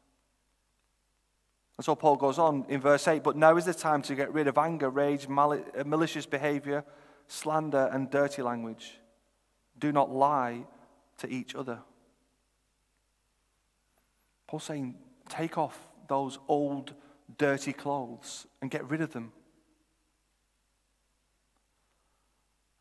And 1.77 1.85
so 1.85 1.95
Paul 1.95 2.17
goes 2.17 2.39
on 2.39 2.65
in 2.69 2.81
verse 2.81 3.07
8, 3.07 3.23
but 3.23 3.37
now 3.37 3.57
is 3.57 3.67
the 3.67 3.75
time 3.75 4.01
to 4.03 4.15
get 4.15 4.33
rid 4.33 4.47
of 4.47 4.57
anger, 4.57 4.89
rage, 4.89 5.27
uh, 5.29 5.59
malicious 5.85 6.25
behavior, 6.25 6.85
slander, 7.29 7.91
and 7.93 8.11
dirty 8.11 8.43
language. 8.43 8.99
Do 9.79 9.93
not 9.93 10.11
lie 10.11 10.65
to 11.19 11.29
each 11.29 11.55
other. 11.55 11.81
Paul's 14.47 14.65
saying, 14.65 14.95
take 15.29 15.59
off 15.59 15.87
those 16.09 16.39
old, 16.49 16.95
dirty 17.37 17.73
clothes 17.73 18.47
and 18.63 18.71
get 18.71 18.89
rid 18.89 19.01
of 19.01 19.13
them. 19.13 19.33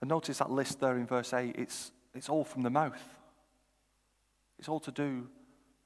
And 0.06 0.10
notice 0.12 0.38
that 0.38 0.52
list 0.52 0.80
there 0.82 0.98
in 0.98 1.08
verse 1.08 1.34
8, 1.34 1.56
it's, 1.58 1.92
it's 2.14 2.30
all 2.30 2.44
from 2.44 2.62
the 2.62 2.70
mouth. 2.70 3.02
It's 4.60 4.70
all 4.70 4.80
to 4.82 4.92
do 4.92 5.28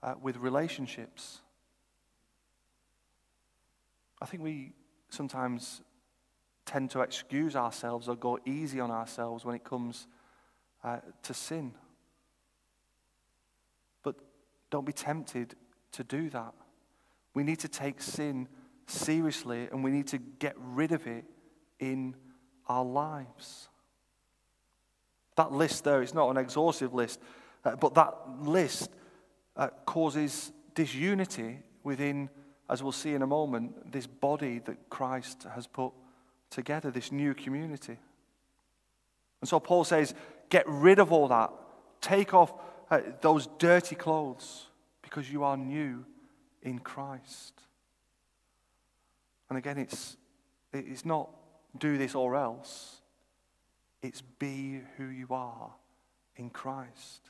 uh, 0.04 0.16
with 0.22 0.36
relationships. 0.36 1.40
I 4.22 4.26
think 4.26 4.44
we 4.44 4.74
sometimes 5.08 5.84
tend 6.66 6.92
to 6.92 7.00
excuse 7.00 7.56
ourselves 7.56 8.10
or 8.10 8.18
go 8.18 8.38
easy 8.46 8.82
on 8.82 8.92
ourselves 8.92 9.46
when 9.46 9.56
it 9.56 9.64
comes 9.64 10.06
uh, 10.84 10.98
to 11.24 11.34
sin. 11.34 11.74
But 14.04 14.16
don't 14.70 14.86
be 14.86 14.92
tempted 14.92 15.56
to 15.94 16.04
do 16.04 16.30
that. 16.32 16.54
We 17.34 17.44
need 17.44 17.60
to 17.60 17.70
take 17.70 18.02
sin 18.02 18.50
seriously 18.86 19.70
and 19.72 19.82
we 19.82 19.92
need 19.92 20.08
to 20.08 20.18
get 20.18 20.56
rid 20.58 20.92
of 20.92 21.08
it 21.08 21.24
in 21.80 22.18
our 22.68 22.84
lives. 22.84 23.70
That 25.40 25.52
list 25.52 25.84
there 25.84 26.04
is 26.04 26.14
not 26.14 26.30
an 26.30 26.38
exhaustive 26.38 26.94
list, 26.94 27.20
uh, 27.64 27.76
but 27.76 27.96
that 27.96 28.14
list 28.42 28.92
uh, 29.56 29.70
causes 29.86 30.52
disunity 30.76 31.60
within 31.84 32.30
as 32.70 32.84
we'll 32.84 32.92
see 32.92 33.14
in 33.14 33.24
a 33.24 33.28
moment, 33.28 33.92
this 33.92 34.06
body 34.06 34.60
that 34.60 34.90
Christ 34.90 35.46
has 35.56 35.66
put 35.66 35.92
together, 36.52 36.92
this 36.92 37.12
new 37.12 37.34
community. 37.34 37.98
And 39.42 39.50
so 39.50 39.60
Paul 39.60 39.84
says, 39.84 40.14
get 40.50 40.66
rid 40.68 41.00
of 41.00 41.12
all 41.12 41.28
that. 41.30 41.52
Take 42.00 42.34
off 42.34 42.54
uh, 42.92 43.02
those 43.22 43.48
dirty 43.58 43.96
clothes 43.96 44.68
because 45.02 45.32
you 45.32 45.44
are 45.44 45.58
new 45.58 46.06
in 46.62 46.80
Christ. 46.80 47.54
And 49.50 49.58
again, 49.58 49.80
it's, 49.80 50.16
it's 50.72 51.06
not 51.06 51.30
do 51.78 51.98
this 51.98 52.14
or 52.14 52.36
else, 52.36 52.99
it's 54.02 54.22
be 54.22 54.82
who 54.98 55.06
you 55.06 55.28
are 55.32 55.72
in 56.36 56.50
Christ. 56.50 57.30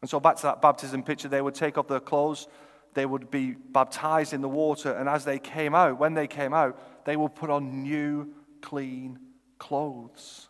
And 0.00 0.08
so, 0.08 0.20
back 0.20 0.36
to 0.36 0.42
that 0.44 0.62
baptism 0.62 1.02
picture, 1.02 1.28
they 1.28 1.40
would 1.40 1.54
take 1.54 1.78
off 1.78 1.88
their 1.88 2.00
clothes, 2.00 2.46
they 2.94 3.06
would 3.06 3.30
be 3.30 3.52
baptized 3.52 4.32
in 4.32 4.40
the 4.40 4.48
water, 4.48 4.92
and 4.92 5.08
as 5.08 5.24
they 5.24 5.38
came 5.38 5.74
out, 5.74 5.98
when 5.98 6.14
they 6.14 6.26
came 6.26 6.52
out, 6.52 6.78
they 7.04 7.16
would 7.16 7.34
put 7.34 7.50
on 7.50 7.82
new, 7.82 8.28
clean 8.60 9.18
clothes. 9.58 10.48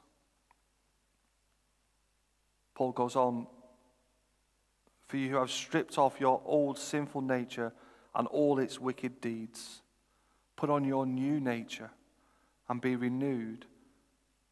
Paul 2.74 2.92
goes 2.92 3.14
on, 3.14 3.46
For 5.06 5.16
you 5.16 5.30
who 5.30 5.36
have 5.36 5.50
stripped 5.50 5.98
off 5.98 6.20
your 6.20 6.40
old 6.44 6.78
sinful 6.78 7.20
nature 7.20 7.72
and 8.14 8.26
all 8.28 8.58
its 8.58 8.80
wicked 8.80 9.20
deeds, 9.20 9.82
put 10.56 10.70
on 10.70 10.84
your 10.84 11.06
new 11.06 11.40
nature 11.40 11.90
and 12.74 12.80
be 12.80 12.96
renewed 12.96 13.66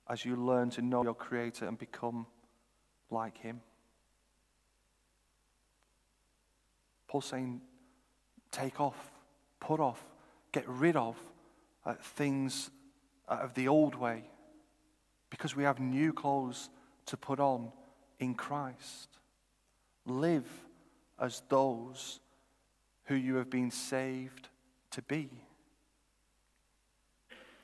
as 0.09 0.25
you 0.25 0.37
learn 0.37 0.71
to 0.71 0.81
know 0.81 1.03
your 1.03 1.13
Creator 1.13 1.67
and 1.67 1.77
become 1.77 2.25
like 3.11 3.37
Him. 3.37 3.61
Paul's 7.09 7.25
saying, 7.27 7.61
take 8.53 8.81
off, 8.81 9.11
put 9.59 9.81
off, 9.81 10.05
get 10.53 10.69
rid 10.69 10.95
of 10.95 11.17
uh, 11.85 11.95
things 11.95 12.71
of 13.27 13.55
the 13.55 13.67
old 13.67 13.97
way 13.97 14.23
because 15.29 15.57
we 15.57 15.65
have 15.65 15.81
new 15.81 16.13
clothes 16.13 16.71
to 17.07 17.17
put 17.17 17.41
on 17.41 17.73
in 18.21 18.35
Christ. 18.35 19.09
Live 20.07 20.49
as 21.19 21.43
those 21.49 22.21
who 23.07 23.17
you 23.17 23.35
have 23.35 23.51
been 23.51 23.73
saved 23.73 24.49
to 24.93 25.03
be. 25.03 25.29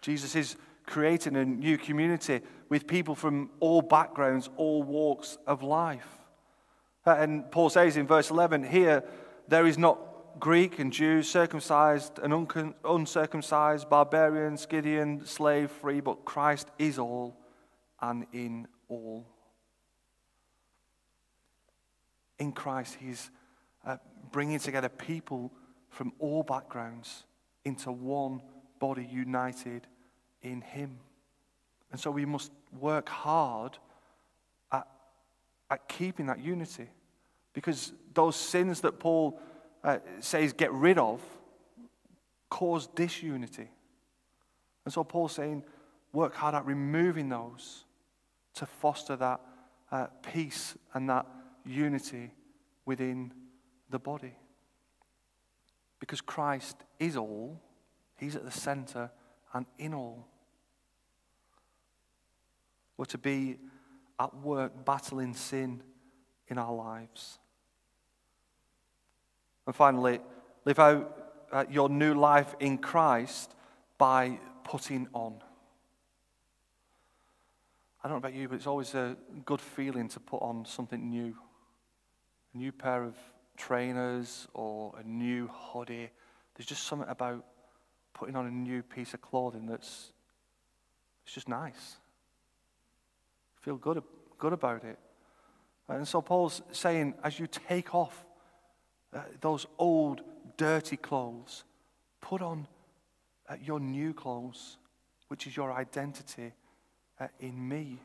Jesus 0.09 0.35
is 0.35 0.57
creating 0.87 1.37
a 1.37 1.45
new 1.45 1.77
community 1.77 2.41
with 2.71 2.87
people 2.87 3.15
from 3.15 3.51
all 3.61 3.83
backgrounds, 3.83 4.49
all 4.57 4.83
walks 4.83 5.37
of 5.47 5.63
life. 5.63 6.09
Uh, 7.05 7.17
and 7.19 7.51
Paul 7.51 7.69
says 7.69 7.99
in 7.99 8.07
verse 8.07 8.31
11 8.31 8.65
here, 8.65 9.05
there 9.49 9.67
is 9.67 9.77
not 9.77 9.99
Greek 10.41 10.79
and 10.79 10.91
Jew, 10.91 11.23
circumcised 11.23 12.19
and 12.21 12.33
uncircumcised, 12.87 13.91
barbarian, 13.91 14.57
Scythian, 14.57 15.27
slave, 15.27 15.71
free, 15.71 16.01
but 16.01 16.25
Christ 16.25 16.71
is 16.79 16.99
all 16.99 17.37
and 18.01 18.25
in 18.33 18.67
all. 18.89 19.27
In 22.39 22.53
Christ, 22.53 22.97
He's 22.99 23.31
uh, 23.87 23.99
bringing 24.33 24.59
together 24.59 24.89
people 24.89 25.53
from 25.91 26.15
all 26.19 26.45
backgrounds 26.45 27.25
into 27.67 27.93
one 27.93 28.41
body 28.79 29.07
united 29.13 29.87
in 30.43 30.61
Him. 30.61 30.99
And 31.91 32.01
so 32.01 32.11
we 32.11 32.25
must 32.25 32.53
work 32.79 33.09
hard 33.09 33.79
at, 34.73 34.87
at 35.71 35.89
keeping 35.89 36.27
that 36.27 36.39
unity. 36.39 36.89
Because 37.53 37.93
those 38.15 38.37
sins 38.37 38.81
that 38.83 38.99
Paul 38.99 39.41
uh, 39.83 39.99
says 40.21 40.53
get 40.53 40.73
rid 40.73 40.99
of 40.99 41.21
cause 42.51 42.87
disunity. 42.89 43.69
And 44.85 44.93
so 44.93 45.05
Paul's 45.05 45.33
saying, 45.33 45.65
work 46.13 46.35
hard 46.35 46.55
at 46.55 46.65
removing 46.65 47.29
those 47.29 47.85
to 48.55 48.67
foster 48.67 49.17
that 49.17 49.41
uh, 49.93 50.07
peace 50.33 50.77
and 50.95 51.09
that 51.09 51.27
unity 51.65 52.33
within 52.85 53.33
the 53.91 53.99
body. 53.99 54.35
Because 56.01 56.21
Christ 56.21 56.77
is 56.99 57.17
all, 57.17 57.61
He's 58.17 58.35
at 58.35 58.45
the 58.45 58.51
center 58.51 59.11
and 59.53 59.67
in 59.79 59.95
all. 59.95 60.27
We're 62.97 63.05
to 63.07 63.19
be 63.19 63.59
at 64.19 64.35
work 64.37 64.85
battling 64.85 65.35
sin 65.35 65.83
in 66.49 66.59
our 66.59 66.75
lives. 66.75 67.39
And 69.67 69.75
finally, 69.75 70.21
live 70.65 70.79
out 70.79 71.31
uh, 71.53 71.65
your 71.71 71.89
new 71.89 72.15
life 72.15 72.55
in 72.59 72.79
Christ 72.79 73.55
by 73.97 74.39
putting 74.65 75.09
on. 75.13 75.41
I 78.03 78.09
don't 78.09 78.15
know 78.15 78.29
about 78.29 78.35
you, 78.35 78.49
but 78.49 78.57
it's 78.57 78.67
always 78.67 78.95
a 78.95 79.17
good 79.45 79.61
feeling 79.61 80.09
to 80.09 80.21
put 80.21 80.41
on 80.43 80.65
something 80.65 81.09
new. 81.09 81.35
A 82.55 82.57
new 82.57 82.73
pair 82.73 83.05
of 83.05 83.15
trainers 83.57 84.49
or 84.55 84.95
a 84.99 85.03
new 85.03 85.49
hoodie. 85.49 86.11
There's 86.55 86.67
just 86.67 86.85
something 86.85 87.09
about 87.09 87.45
putting 88.15 88.37
on 88.37 88.47
a 88.47 88.51
new 88.51 88.83
piece 88.83 89.15
of 89.15 89.21
clothing 89.21 89.67
that's 89.67 90.13
it's 91.25 91.35
just 91.35 91.49
nice. 91.49 91.97
Feel 93.61 93.77
good, 93.77 94.03
good 94.39 94.53
about 94.53 94.83
it. 94.85 94.99
And 95.89 96.09
so 96.09 96.23
Paul's 96.23 96.63
saying, 96.73 97.15
as 97.23 97.39
you 97.39 97.47
take 97.47 97.95
off 97.95 98.25
uh, 99.15 99.21
those 99.41 99.67
old, 99.79 100.23
dirty 100.59 100.97
clothes. 100.97 101.65
Put 102.21 102.43
on 102.43 102.67
uh, 103.49 103.55
your 103.63 103.81
new 103.81 104.13
clothes, 104.13 104.77
which 105.29 105.47
is 105.47 105.57
your 105.57 105.73
identity 105.73 106.53
uh, 107.19 107.29
in 107.41 107.67
me. 107.67 107.99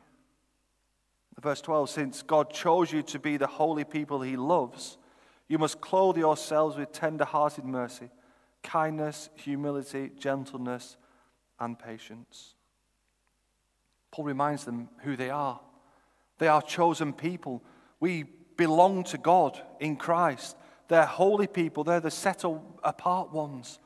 Verse 1.40 1.60
12 1.60 1.90
Since 1.90 2.22
God 2.22 2.50
chose 2.50 2.90
you 2.92 3.02
to 3.02 3.18
be 3.18 3.36
the 3.36 3.46
holy 3.46 3.84
people 3.84 4.22
he 4.22 4.36
loves, 4.36 4.96
you 5.48 5.58
must 5.58 5.80
clothe 5.82 6.16
yourselves 6.16 6.76
with 6.78 6.92
tender 6.92 7.24
hearted 7.24 7.64
mercy, 7.66 8.08
kindness, 8.64 9.30
humility, 9.36 10.10
gentleness, 10.18 10.96
and 11.60 11.78
patience. 11.78 12.54
Paul 14.10 14.24
reminds 14.24 14.64
them 14.64 14.88
who 15.02 15.14
they 15.16 15.30
are. 15.30 15.60
They 16.38 16.48
are 16.48 16.62
chosen 16.62 17.12
people. 17.12 17.62
We 18.00 18.24
belong 18.56 19.04
to 19.04 19.18
God 19.18 19.60
in 19.78 19.96
Christ. 19.96 20.56
They're 20.88 21.06
holy 21.06 21.46
people. 21.46 21.84
They're 21.84 22.00
the 22.00 22.10
set 22.10 22.44
apart 22.82 23.32
ones 23.32 23.78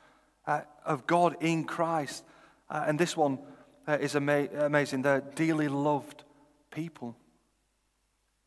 uh, 0.46 0.62
of 0.84 1.06
God 1.06 1.36
in 1.40 1.64
Christ. 1.64 2.24
Uh, 2.70 2.84
and 2.86 2.98
this 2.98 3.16
one 3.16 3.38
uh, 3.86 3.98
is 4.00 4.16
ama- 4.16 4.48
amazing. 4.58 5.02
They're 5.02 5.20
dearly 5.20 5.68
loved 5.68 6.24
people. 6.70 7.16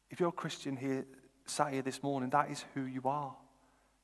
If 0.10 0.20
you're 0.20 0.30
a 0.30 0.34
Christian 0.34 0.76
here, 0.76 1.06
sat 1.46 1.74
here 1.74 1.82
this 1.82 2.04
morning, 2.04 2.30
that 2.32 2.50
is 2.50 2.66
who 2.74 2.86
you 2.86 3.02
are. 3.06 3.36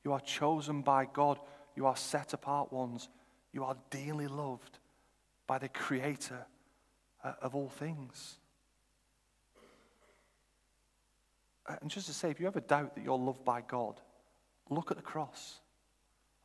You 0.04 0.12
are 0.12 0.20
chosen 0.20 0.82
by 0.82 1.06
God. 1.12 1.38
You 1.78 1.86
are 1.86 1.96
set 1.96 2.32
apart 2.32 2.72
ones. 2.72 3.08
You 3.52 3.62
are 3.62 3.76
dearly 3.90 4.26
loved 4.26 4.80
by 5.46 5.58
the 5.58 5.68
Creator 5.68 6.44
uh, 7.22 7.32
of 7.40 7.54
all 7.54 7.68
things. 7.68 8.38
Uh, 11.68 11.76
and 11.80 11.88
just 11.88 12.08
to 12.08 12.12
say, 12.12 12.32
if 12.32 12.40
you 12.40 12.48
ever 12.48 12.58
doubt 12.58 12.96
that 12.96 13.04
you're 13.04 13.16
loved 13.16 13.44
by 13.44 13.60
God, 13.60 14.00
look 14.68 14.90
at 14.90 14.96
the 14.96 15.04
cross 15.04 15.60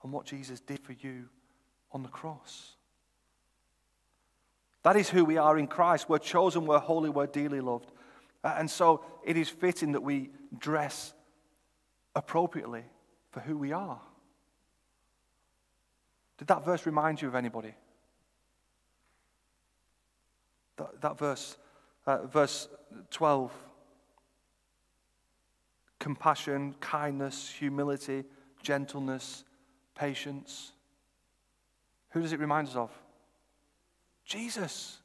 and 0.03 0.13
what 0.13 0.27
Jesus 0.27 0.59
did 0.59 0.79
for 0.81 0.93
you 0.93 1.29
on 1.91 2.03
the 2.03 2.09
cross. 2.09 2.75
That 4.83 4.95
is 4.95 5.09
who 5.09 5.25
we 5.25 5.37
are 5.37 5.57
in 5.57 5.65
Christ. 5.65 6.07
We're 6.07 6.19
chosen, 6.19 6.67
we're 6.67 6.77
holy, 6.77 7.09
we're 7.09 7.25
dearly 7.25 7.59
loved. 7.59 7.91
Uh, 8.43 8.53
and 8.59 8.69
so 8.69 9.03
it 9.23 9.35
is 9.35 9.49
fitting 9.49 9.93
that 9.93 10.03
we 10.03 10.29
dress 10.55 11.11
appropriately 12.15 12.83
for 13.31 13.39
who 13.39 13.57
we 13.57 13.71
are. 13.71 13.99
Did 16.37 16.47
that 16.47 16.65
verse 16.65 16.85
remind 16.85 17.21
you 17.21 17.27
of 17.27 17.35
anybody? 17.35 17.73
That, 20.77 21.01
that 21.01 21.17
verse, 21.17 21.57
uh, 22.05 22.25
verse 22.25 22.67
12 23.11 23.51
compassion, 25.99 26.75
kindness, 26.81 27.49
humility, 27.49 28.25
gentleness, 28.61 29.45
patience. 29.95 30.73
Who 32.09 32.21
does 32.21 32.33
it 32.33 32.41
remind 32.41 32.67
us 32.67 32.75
of? 32.75 32.91
Jesus. 34.25 34.97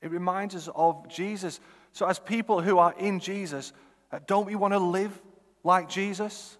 It 0.00 0.12
reminds 0.12 0.54
us 0.54 0.68
of 0.72 1.08
Jesus. 1.08 1.58
So, 1.92 2.06
as 2.06 2.20
people 2.20 2.60
who 2.60 2.78
are 2.78 2.94
in 2.96 3.18
Jesus, 3.18 3.72
uh, 4.12 4.20
don't 4.24 4.46
we 4.46 4.54
want 4.54 4.72
to 4.72 4.78
live 4.78 5.20
like 5.64 5.88
Jesus, 5.88 6.56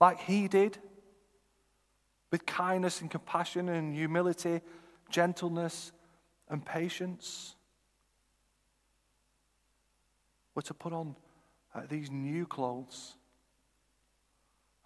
like 0.00 0.20
he 0.20 0.46
did? 0.46 0.76
With 2.30 2.44
kindness 2.46 3.00
and 3.00 3.10
compassion 3.10 3.68
and 3.68 3.94
humility, 3.94 4.60
gentleness 5.10 5.92
and 6.48 6.64
patience. 6.64 7.54
We're 10.54 10.62
to 10.62 10.74
put 10.74 10.92
on 10.92 11.14
uh, 11.74 11.82
these 11.88 12.10
new 12.10 12.46
clothes 12.46 13.14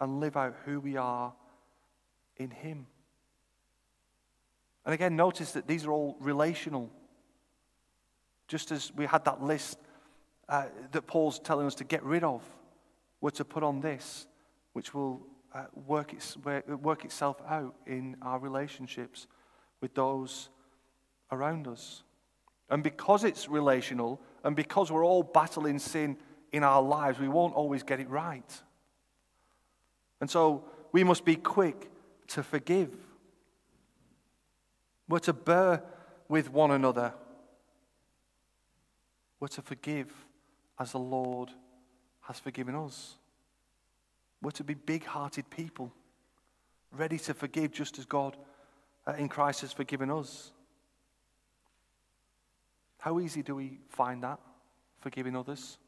and 0.00 0.20
live 0.20 0.36
out 0.36 0.56
who 0.64 0.80
we 0.80 0.96
are 0.96 1.32
in 2.36 2.50
Him. 2.50 2.86
And 4.84 4.92
again, 4.92 5.14
notice 5.16 5.52
that 5.52 5.66
these 5.66 5.86
are 5.86 5.92
all 5.92 6.16
relational. 6.20 6.90
Just 8.48 8.72
as 8.72 8.92
we 8.94 9.06
had 9.06 9.24
that 9.24 9.42
list 9.42 9.78
uh, 10.48 10.66
that 10.90 11.06
Paul's 11.06 11.38
telling 11.38 11.66
us 11.66 11.76
to 11.76 11.84
get 11.84 12.02
rid 12.02 12.24
of, 12.24 12.42
we're 13.20 13.30
to 13.30 13.44
put 13.44 13.62
on 13.62 13.80
this, 13.80 14.26
which 14.72 14.92
will 14.92 15.20
uh, 15.54 15.64
work, 15.86 16.12
its, 16.12 16.36
work 16.36 17.04
itself 17.04 17.36
out 17.46 17.74
in 17.86 18.16
our 18.22 18.38
relationships 18.38 19.26
with 19.80 19.94
those 19.94 20.48
around 21.30 21.68
us. 21.68 22.02
And 22.70 22.82
because 22.82 23.24
it's 23.24 23.48
relational, 23.48 24.20
and 24.44 24.56
because 24.56 24.90
we're 24.90 25.04
all 25.04 25.22
battling 25.22 25.78
sin 25.78 26.16
in 26.52 26.64
our 26.64 26.82
lives, 26.82 27.18
we 27.18 27.28
won't 27.28 27.54
always 27.54 27.82
get 27.82 28.00
it 28.00 28.08
right. 28.08 28.62
And 30.20 30.30
so 30.30 30.64
we 30.92 31.04
must 31.04 31.24
be 31.24 31.36
quick 31.36 31.90
to 32.28 32.42
forgive. 32.42 32.94
We're 35.08 35.18
to 35.20 35.32
bear 35.32 35.82
with 36.28 36.50
one 36.50 36.70
another. 36.70 37.12
We're 39.40 39.48
to 39.48 39.62
forgive 39.62 40.10
as 40.78 40.92
the 40.92 40.98
Lord 40.98 41.50
has 42.22 42.38
forgiven 42.38 42.74
us. 42.74 43.16
We're 44.42 44.50
to 44.52 44.64
be 44.64 44.74
big 44.74 45.04
hearted 45.04 45.48
people, 45.50 45.92
ready 46.90 47.18
to 47.20 47.32
forgive 47.32 47.70
just 47.70 47.98
as 47.98 48.04
God 48.04 48.36
uh, 49.06 49.12
in 49.12 49.28
Christ 49.28 49.60
has 49.60 49.72
forgiven 49.72 50.10
us. 50.10 50.50
How 52.98 53.20
easy 53.20 53.42
do 53.42 53.54
we 53.54 53.78
find 53.88 54.22
that, 54.24 54.40
forgiving 55.00 55.36
others? 55.36 55.78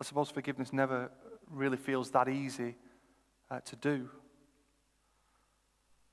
I 0.00 0.04
suppose 0.04 0.30
forgiveness 0.30 0.72
never 0.72 1.10
really 1.50 1.76
feels 1.76 2.10
that 2.10 2.28
easy 2.28 2.76
uh, 3.50 3.60
to 3.60 3.76
do. 3.76 4.08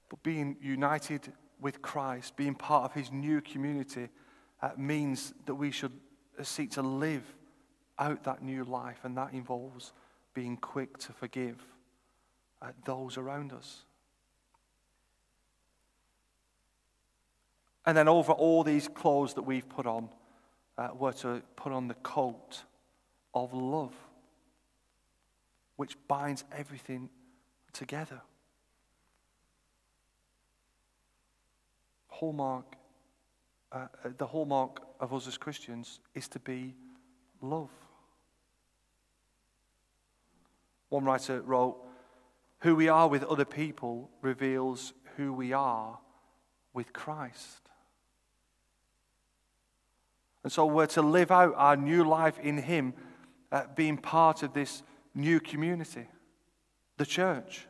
But 0.09 0.21
being 0.23 0.57
united 0.61 1.31
with 1.61 1.81
Christ, 1.81 2.35
being 2.35 2.55
part 2.55 2.85
of 2.85 2.93
his 2.93 3.11
new 3.11 3.39
community, 3.39 4.09
uh, 4.61 4.71
means 4.77 5.33
that 5.45 5.55
we 5.55 5.71
should 5.71 5.93
seek 6.43 6.71
to 6.71 6.81
live 6.81 7.23
out 7.97 8.23
that 8.23 8.43
new 8.43 8.63
life, 8.63 8.99
and 9.03 9.17
that 9.17 9.33
involves 9.33 9.93
being 10.33 10.57
quick 10.57 10.97
to 10.99 11.13
forgive 11.13 11.57
uh, 12.61 12.67
those 12.85 13.17
around 13.17 13.53
us. 13.53 13.83
And 17.85 17.97
then, 17.97 18.07
over 18.07 18.31
all 18.31 18.63
these 18.63 18.87
clothes 18.87 19.33
that 19.33 19.41
we've 19.41 19.67
put 19.67 19.87
on, 19.87 20.09
uh, 20.77 20.89
we're 20.97 21.13
to 21.13 21.41
put 21.55 21.71
on 21.71 21.87
the 21.87 21.95
coat 21.95 22.63
of 23.33 23.53
love, 23.53 23.95
which 25.77 25.97
binds 26.07 26.43
everything 26.55 27.09
together. 27.73 28.21
Hallmark, 32.09 32.75
uh, 33.71 33.87
uh, 34.05 34.09
the 34.17 34.27
hallmark 34.27 34.81
of 34.99 35.11
us 35.13 35.27
as 35.27 35.37
Christians 35.37 35.99
is 36.13 36.27
to 36.27 36.39
be 36.39 36.75
love. 37.41 37.71
One 40.91 41.05
writer 41.05 41.41
wrote, 41.41 41.77
Who 42.59 42.75
we 42.75 42.89
are 42.89 43.07
with 43.07 43.23
other 43.23 43.45
people 43.45 44.09
reveals 44.21 44.91
who 45.15 45.31
we 45.31 45.53
are 45.53 45.99
with 46.73 46.91
Christ. 46.91 47.61
And 50.43 50.51
so 50.51 50.65
we're 50.65 50.87
to 50.87 51.01
live 51.01 51.31
out 51.31 51.53
our 51.55 51.77
new 51.77 52.03
life 52.03 52.37
in 52.39 52.57
Him 52.57 52.93
uh, 53.53 53.63
being 53.73 53.97
part 53.97 54.43
of 54.43 54.53
this 54.53 54.83
new 55.15 55.39
community, 55.39 56.09
the 56.97 57.05
church. 57.05 57.67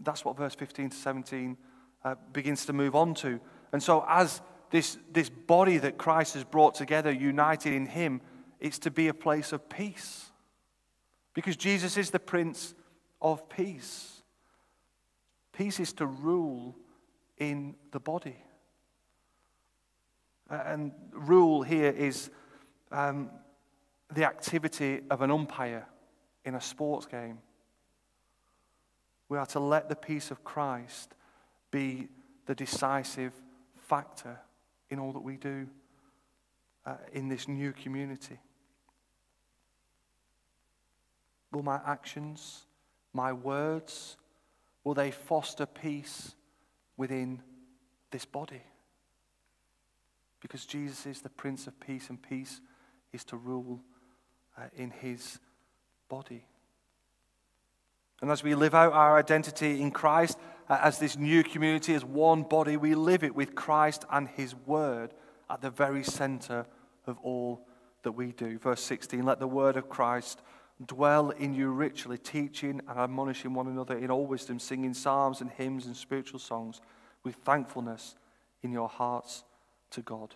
That's 0.00 0.24
what 0.24 0.36
verse 0.36 0.54
15 0.54 0.90
to 0.90 0.96
17 0.96 1.56
uh, 2.04 2.14
begins 2.32 2.66
to 2.66 2.72
move 2.72 2.94
on 2.94 3.14
to. 3.14 3.40
And 3.72 3.82
so, 3.82 4.04
as 4.08 4.42
this, 4.70 4.96
this 5.12 5.28
body 5.28 5.78
that 5.78 5.98
Christ 5.98 6.34
has 6.34 6.44
brought 6.44 6.76
together, 6.76 7.10
united 7.10 7.72
in 7.72 7.86
Him, 7.86 8.20
it's 8.60 8.78
to 8.80 8.92
be 8.92 9.08
a 9.08 9.14
place 9.14 9.52
of 9.52 9.68
peace. 9.68 10.29
Because 11.34 11.56
Jesus 11.56 11.96
is 11.96 12.10
the 12.10 12.18
Prince 12.18 12.74
of 13.20 13.48
Peace. 13.48 14.22
Peace 15.52 15.80
is 15.80 15.92
to 15.94 16.06
rule 16.06 16.74
in 17.38 17.74
the 17.92 18.00
body. 18.00 18.36
And 20.48 20.92
rule 21.12 21.62
here 21.62 21.90
is 21.90 22.30
um, 22.90 23.30
the 24.12 24.24
activity 24.24 25.00
of 25.10 25.22
an 25.22 25.30
umpire 25.30 25.86
in 26.44 26.54
a 26.54 26.60
sports 26.60 27.06
game. 27.06 27.38
We 29.28 29.38
are 29.38 29.46
to 29.46 29.60
let 29.60 29.88
the 29.88 29.96
peace 29.96 30.32
of 30.32 30.42
Christ 30.42 31.14
be 31.70 32.08
the 32.46 32.54
decisive 32.54 33.32
factor 33.76 34.40
in 34.88 34.98
all 34.98 35.12
that 35.12 35.20
we 35.20 35.36
do 35.36 35.68
uh, 36.84 36.96
in 37.12 37.28
this 37.28 37.46
new 37.46 37.72
community. 37.72 38.38
Will 41.52 41.62
my 41.62 41.80
actions, 41.86 42.66
my 43.12 43.32
words, 43.32 44.16
will 44.84 44.94
they 44.94 45.10
foster 45.10 45.66
peace 45.66 46.34
within 46.96 47.42
this 48.10 48.24
body? 48.24 48.62
Because 50.40 50.64
Jesus 50.64 51.06
is 51.06 51.20
the 51.20 51.28
Prince 51.28 51.66
of 51.66 51.78
Peace, 51.80 52.08
and 52.08 52.20
peace 52.20 52.60
is 53.12 53.24
to 53.24 53.36
rule 53.36 53.80
uh, 54.56 54.62
in 54.76 54.90
his 54.90 55.38
body. 56.08 56.44
And 58.22 58.30
as 58.30 58.42
we 58.42 58.54
live 58.54 58.74
out 58.74 58.92
our 58.92 59.18
identity 59.18 59.80
in 59.80 59.90
Christ, 59.90 60.38
uh, 60.68 60.78
as 60.82 60.98
this 60.98 61.16
new 61.16 61.42
community, 61.42 61.94
as 61.94 62.04
one 62.04 62.42
body, 62.42 62.76
we 62.76 62.94
live 62.94 63.24
it 63.24 63.34
with 63.34 63.54
Christ 63.54 64.04
and 64.10 64.28
his 64.28 64.54
word 64.54 65.14
at 65.48 65.62
the 65.62 65.70
very 65.70 66.04
center 66.04 66.66
of 67.06 67.18
all 67.22 67.66
that 68.02 68.12
we 68.12 68.32
do. 68.32 68.58
Verse 68.58 68.82
16 68.82 69.24
Let 69.24 69.40
the 69.40 69.48
word 69.48 69.76
of 69.76 69.88
Christ 69.88 70.42
dwell 70.86 71.30
in 71.30 71.54
you 71.54 71.70
richly, 71.70 72.18
teaching 72.18 72.80
and 72.88 72.98
admonishing 72.98 73.54
one 73.54 73.66
another 73.66 73.96
in 73.96 74.10
all 74.10 74.26
wisdom, 74.26 74.58
singing 74.58 74.94
psalms 74.94 75.40
and 75.40 75.50
hymns 75.50 75.86
and 75.86 75.96
spiritual 75.96 76.38
songs 76.38 76.80
with 77.22 77.34
thankfulness 77.36 78.16
in 78.62 78.72
your 78.72 78.88
hearts 78.88 79.44
to 79.90 80.00
God. 80.00 80.34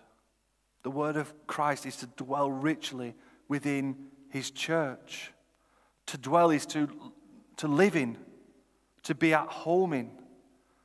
The 0.83 0.91
word 0.91 1.17
of 1.17 1.33
Christ 1.47 1.85
is 1.85 1.95
to 1.97 2.05
dwell 2.05 2.51
richly 2.51 3.15
within 3.47 3.95
his 4.29 4.51
church. 4.51 5.31
To 6.07 6.17
dwell 6.17 6.51
is 6.51 6.65
to, 6.67 6.89
to 7.57 7.67
live 7.67 7.95
in, 7.95 8.17
to 9.03 9.15
be 9.15 9.33
at 9.33 9.47
home 9.47 9.93
in. 9.93 10.11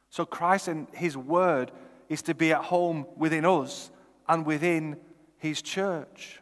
So 0.09 0.25
Christ 0.25 0.69
and 0.69 0.87
his 0.95 1.17
word 1.17 1.71
is 2.09 2.23
to 2.23 2.35
be 2.35 2.53
at 2.53 2.65
home 2.65 3.07
within 3.17 3.45
us 3.45 3.91
and 4.27 4.47
within 4.47 4.97
his 5.37 5.61
church. 5.61 6.41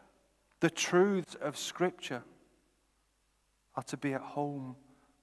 The 0.60 0.70
truths 0.70 1.34
of 1.40 1.56
Scripture 1.56 2.22
are 3.78 3.82
to 3.84 3.96
be 3.96 4.12
at 4.12 4.20
home 4.20 4.74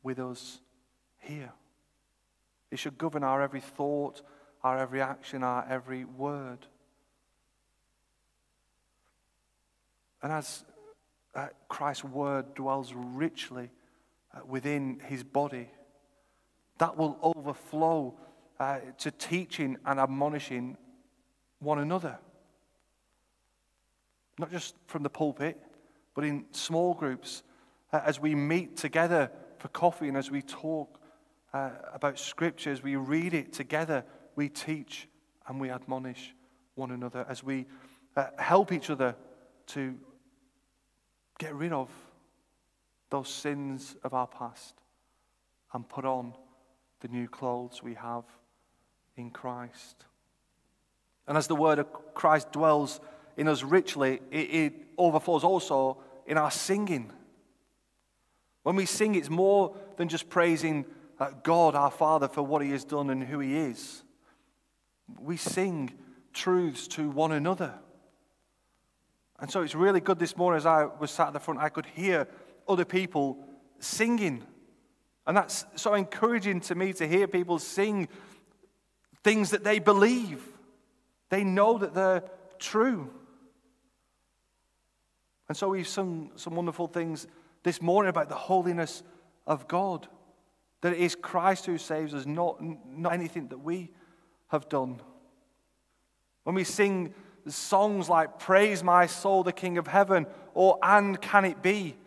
with 0.02 0.18
us 0.18 0.62
here. 1.20 1.52
It 2.72 2.80
should 2.80 2.98
govern 2.98 3.22
our 3.22 3.42
every 3.42 3.60
thought, 3.60 4.22
our 4.64 4.78
every 4.78 5.02
action, 5.02 5.44
our 5.44 5.66
every 5.70 6.06
word. 6.06 6.60
And 10.24 10.32
as 10.32 10.64
uh, 11.36 11.48
Christ's 11.68 12.06
word 12.06 12.56
dwells 12.56 12.94
richly 12.96 13.72
uh, 14.34 14.40
within 14.48 15.02
his 15.06 15.22
body, 15.22 15.68
that 16.78 16.96
will 16.96 17.18
overflow 17.22 18.18
uh, 18.58 18.80
to 19.00 19.12
teaching 19.12 19.76
and 19.86 20.00
admonishing 20.00 20.78
one 21.60 21.80
another. 21.80 22.18
Not 24.40 24.50
just 24.50 24.76
from 24.88 25.04
the 25.04 25.10
pulpit, 25.10 25.62
but 26.14 26.24
in 26.24 26.46
small 26.52 26.94
groups 26.94 27.44
as 27.92 28.20
we 28.20 28.36
meet 28.36 28.78
together 28.78 29.32
for 29.60 29.68
coffee 29.70 30.08
and 30.08 30.18
as 30.18 30.30
we 30.30 30.42
talk 30.42 31.00
uh, 31.54 31.70
about 31.94 32.20
scriptures, 32.20 32.84
we 32.84 32.96
read 32.96 33.34
it 33.34 33.54
together, 33.54 34.04
we 34.36 34.50
teach 34.50 35.08
and 35.48 35.60
we 35.60 35.70
admonish 35.70 36.34
one 36.76 36.92
another 36.92 37.26
as 37.30 37.44
we 37.44 37.66
uh, 38.16 38.28
help 38.38 38.72
each 38.72 38.90
other 38.90 39.16
to 39.68 39.96
get 41.40 41.54
rid 41.54 41.72
of 41.72 41.90
those 43.10 43.30
sins 43.30 43.96
of 44.04 44.14
our 44.14 44.28
past 44.28 44.76
and 45.74 45.88
put 45.88 46.06
on 46.06 46.34
the 47.02 47.08
new 47.08 47.28
clothes 47.28 47.82
we 47.84 47.94
have 47.94 48.24
in 49.16 49.30
Christ. 49.30 50.06
And 51.28 51.38
as 51.38 51.48
the 51.48 51.56
word 51.56 51.80
of 51.80 51.88
Christ 52.14 52.52
dwells 52.52 53.00
in 53.38 53.48
us 53.48 53.64
richly, 53.64 54.22
it, 54.32 54.38
it 54.38 54.74
overflows 54.98 55.44
also 55.44 55.98
in 56.26 56.38
our 56.38 56.52
singing. 56.52 57.12
When 58.66 58.76
we 58.76 58.88
sing, 58.88 59.14
it's 59.14 59.30
more 59.30 59.76
than 59.96 60.10
just 60.10 60.28
praising 60.28 60.86
uh, 61.20 61.30
God, 61.44 61.76
our 61.76 61.92
Father, 61.92 62.28
for 62.28 62.42
what 62.42 62.64
He 62.64 62.72
has 62.72 62.84
done 62.84 63.12
and 63.12 63.24
who 63.24 63.38
He 63.38 63.56
is. 63.56 64.04
We 65.20 65.38
sing 65.38 65.94
truths 66.34 66.88
to 66.88 67.08
one 67.08 67.32
another. 67.32 67.76
And 69.40 69.52
so 69.52 69.62
it's 69.62 69.76
really 69.76 70.00
good 70.00 70.18
this 70.18 70.36
morning 70.36 70.58
as 70.58 70.66
I 70.66 70.86
was 70.86 71.12
sat 71.12 71.28
at 71.28 71.34
the 71.34 71.40
front, 71.40 71.60
I 71.60 71.70
could 71.70 71.86
hear 71.86 72.28
other 72.68 72.86
people 72.86 73.38
singing. 73.78 74.44
And 75.28 75.38
that's 75.38 75.68
so 75.76 75.94
encouraging 75.94 76.62
to 76.62 76.74
me 76.74 76.92
to 76.94 77.08
hear 77.08 77.28
people 77.28 77.60
sing 77.60 78.08
things 79.24 79.52
that 79.52 79.64
they 79.64 79.78
believe. 79.78 80.44
They 81.30 81.44
know 81.44 81.78
that 81.78 81.94
they're 81.94 82.24
true. 82.58 83.14
And 85.50 85.56
so 85.56 85.70
we've 85.70 85.88
sung 85.88 86.32
some 86.36 86.56
wonderful 86.56 86.88
things 86.88 87.28
this 87.66 87.82
morning 87.82 88.12
about 88.12 88.30
the 88.30 88.36
holiness 88.36 89.02
of 89.48 89.68
God. 89.68 90.08
That 90.82 90.94
it 90.94 91.00
is 91.00 91.16
Christ 91.16 91.66
who 91.66 91.80
saves 91.80 92.14
us, 92.14 92.28
not, 92.28 92.62
not 92.88 93.12
anything 93.12 93.48
that 93.48 93.58
we 93.58 93.92
have 94.50 94.70
done. 94.70 95.02
When 96.44 96.56
we 96.56 96.64
sing 96.64 97.14
songs 97.48 98.08
like 98.08 98.38
Praise 98.38 98.84
My 98.84 99.08
Soul, 99.08 99.44
the 99.44 99.52
King 99.52 99.80
of 99.80 99.88
Heaven, 99.88 100.28
or 100.54 100.78
And 100.84 101.20
Can 101.20 101.44
It 101.44 101.64
Be, 101.64 101.98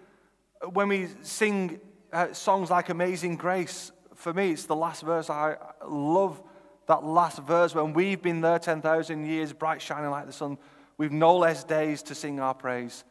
when 0.73 0.89
we 0.89 1.09
sing 1.23 1.81
uh, 2.13 2.33
songs 2.33 2.71
like 2.71 2.89
Amazing 2.89 3.37
Grace, 3.37 3.91
for 4.15 4.33
me, 4.33 4.53
it's 4.53 4.67
the 4.67 4.77
last 4.77 5.03
verse. 5.03 5.29
I 5.29 5.57
love 5.85 6.41
that 6.87 7.03
last 7.03 7.41
verse 7.41 7.75
when 7.75 7.93
we've 7.95 8.23
been 8.23 8.41
there 8.41 8.61
10,000 8.61 9.27
years, 9.27 9.53
bright 9.53 9.83
shining 9.83 10.11
like 10.11 10.27
the 10.27 10.33
sun. 10.33 10.57
We've 10.99 11.13
no 11.13 11.37
less 11.37 11.65
days 11.65 12.03
to 12.05 12.15
sing 12.15 12.39
our 12.39 12.55
praise. 12.55 13.03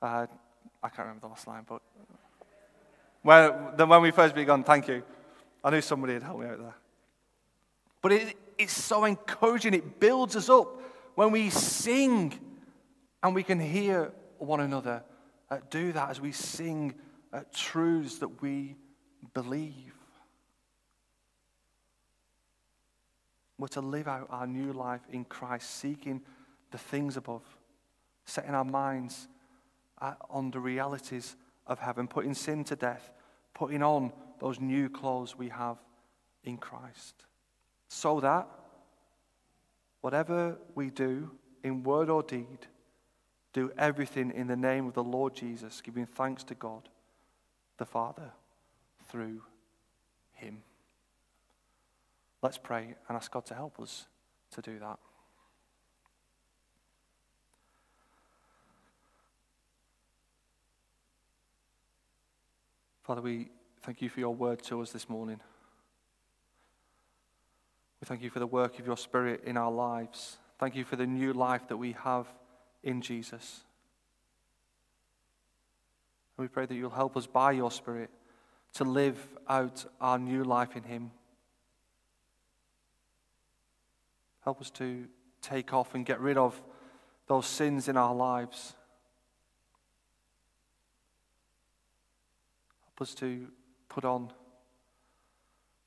Uh, 0.00 0.26
I 0.82 0.88
can't 0.88 1.06
remember 1.06 1.22
the 1.22 1.28
last 1.28 1.46
line, 1.46 1.64
but 1.68 1.80
when, 3.22 3.88
when 3.88 4.02
we 4.02 4.10
first 4.10 4.34
began, 4.34 4.64
thank 4.64 4.88
you. 4.88 5.02
I 5.62 5.70
knew 5.70 5.80
somebody 5.80 6.14
had 6.14 6.22
helped 6.24 6.40
me 6.40 6.46
out 6.46 6.58
there. 6.58 6.74
But 8.00 8.12
it, 8.12 8.36
it's 8.58 8.72
so 8.72 9.04
encouraging. 9.04 9.74
It 9.74 10.00
builds 10.00 10.34
us 10.34 10.48
up 10.48 10.80
when 11.14 11.30
we 11.30 11.50
sing 11.50 12.38
and 13.22 13.34
we 13.34 13.44
can 13.44 13.60
hear 13.60 14.12
one 14.38 14.60
another 14.60 15.04
uh, 15.50 15.58
do 15.70 15.92
that 15.92 16.10
as 16.10 16.20
we 16.20 16.32
sing 16.32 16.94
uh, 17.32 17.40
truths 17.54 18.18
that 18.18 18.42
we 18.42 18.74
believe. 19.34 19.94
We're 23.58 23.68
to 23.68 23.80
live 23.80 24.08
out 24.08 24.28
our 24.30 24.46
new 24.46 24.72
life 24.72 25.02
in 25.10 25.24
Christ, 25.24 25.76
seeking 25.76 26.22
the 26.70 26.78
things 26.78 27.16
above, 27.16 27.42
setting 28.24 28.54
our 28.54 28.64
minds 28.64 29.28
on 30.30 30.50
the 30.50 30.60
realities 30.60 31.36
of 31.66 31.78
heaven, 31.78 32.08
putting 32.08 32.34
sin 32.34 32.64
to 32.64 32.76
death, 32.76 33.12
putting 33.54 33.82
on 33.82 34.12
those 34.40 34.60
new 34.60 34.88
clothes 34.88 35.36
we 35.36 35.48
have 35.48 35.78
in 36.44 36.56
Christ. 36.56 37.24
So 37.88 38.20
that 38.20 38.48
whatever 40.00 40.58
we 40.74 40.90
do 40.90 41.30
in 41.62 41.82
word 41.82 42.10
or 42.10 42.22
deed, 42.22 42.66
do 43.52 43.70
everything 43.78 44.32
in 44.32 44.46
the 44.46 44.56
name 44.56 44.86
of 44.86 44.94
the 44.94 45.04
Lord 45.04 45.34
Jesus, 45.34 45.80
giving 45.80 46.06
thanks 46.06 46.42
to 46.44 46.54
God 46.54 46.88
the 47.76 47.84
Father 47.84 48.32
through 49.08 49.42
him. 50.32 50.62
Let's 52.40 52.58
pray 52.58 52.94
and 53.08 53.16
ask 53.16 53.30
God 53.30 53.46
to 53.46 53.54
help 53.54 53.78
us 53.78 54.06
to 54.52 54.62
do 54.62 54.78
that. 54.80 54.98
Father, 63.12 63.20
we 63.20 63.50
thank 63.82 64.00
you 64.00 64.08
for 64.08 64.20
your 64.20 64.34
word 64.34 64.62
to 64.62 64.80
us 64.80 64.90
this 64.90 65.06
morning. 65.06 65.38
We 68.00 68.06
thank 68.06 68.22
you 68.22 68.30
for 68.30 68.38
the 68.38 68.46
work 68.46 68.78
of 68.78 68.86
your 68.86 68.96
Spirit 68.96 69.42
in 69.44 69.58
our 69.58 69.70
lives. 69.70 70.38
Thank 70.58 70.74
you 70.76 70.84
for 70.84 70.96
the 70.96 71.06
new 71.06 71.34
life 71.34 71.68
that 71.68 71.76
we 71.76 71.92
have 72.04 72.26
in 72.82 73.02
Jesus. 73.02 73.64
And 76.38 76.44
we 76.44 76.48
pray 76.48 76.64
that 76.64 76.74
you'll 76.74 76.88
help 76.88 77.18
us 77.18 77.26
by 77.26 77.52
your 77.52 77.70
Spirit 77.70 78.08
to 78.76 78.84
live 78.84 79.18
out 79.46 79.84
our 80.00 80.18
new 80.18 80.42
life 80.42 80.74
in 80.74 80.84
Him. 80.84 81.10
Help 84.42 84.58
us 84.58 84.70
to 84.70 85.04
take 85.42 85.74
off 85.74 85.94
and 85.94 86.06
get 86.06 86.18
rid 86.18 86.38
of 86.38 86.58
those 87.26 87.44
sins 87.44 87.88
in 87.88 87.98
our 87.98 88.14
lives. 88.14 88.74
Help 92.92 93.08
us 93.08 93.14
to 93.14 93.48
put 93.88 94.04
on 94.04 94.30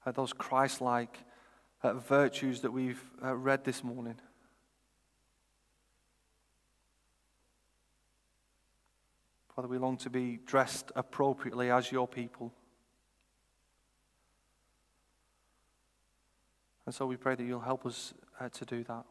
uh, 0.05 0.11
those 0.11 0.33
Christ 0.33 0.81
like 0.81 1.19
uh, 1.83 1.93
virtues 1.93 2.61
that 2.61 2.71
we've 2.71 3.03
uh, 3.23 3.35
read 3.35 3.63
this 3.63 3.83
morning. 3.83 4.15
Father, 9.55 9.67
we 9.67 9.77
long 9.77 9.97
to 9.97 10.09
be 10.09 10.39
dressed 10.45 10.91
appropriately 10.95 11.69
as 11.69 11.91
your 11.91 12.07
people. 12.07 12.51
And 16.87 16.93
so 16.93 17.05
we 17.05 17.17
pray 17.17 17.35
that 17.35 17.43
you'll 17.43 17.59
help 17.59 17.85
us 17.85 18.15
uh, 18.39 18.49
to 18.49 18.65
do 18.65 18.83
that. 18.83 19.05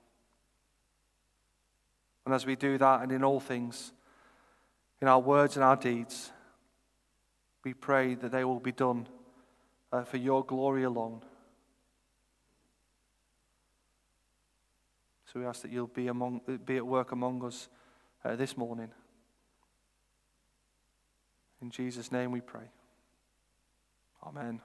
And 2.27 2.35
as 2.35 2.45
we 2.45 2.57
do 2.57 2.77
that, 2.77 3.03
and 3.03 3.13
in 3.13 3.23
all 3.23 3.41
things, 3.41 3.93
in 5.01 5.07
our 5.07 5.21
words 5.21 5.57
and 5.57 5.65
our 5.65 5.77
deeds, 5.77 6.33
we 7.65 7.75
pray 7.75 8.15
that 8.15 8.31
they 8.31 8.45
will 8.45 8.61
be 8.61 8.73
done 8.73 9.07
uh, 9.93 10.05
for 10.05 10.19
your 10.19 10.45
glory 10.45 10.85
alone. 10.85 11.23
So 15.33 15.41
we 15.41 15.47
ask 15.47 15.63
that 15.63 15.73
you'll 15.73 15.87
be, 15.87 16.09
among, 16.09 16.43
be 16.65 16.77
at 16.77 16.87
work 16.87 17.13
among 17.13 17.45
us 17.45 17.69
uh, 18.25 18.37
this 18.37 18.57
morning. 18.57 18.91
In 21.61 21.71
Jesus' 21.71 22.13
name 22.13 22.31
we 22.31 22.41
pray. 22.41 22.71
Amen. 24.23 24.61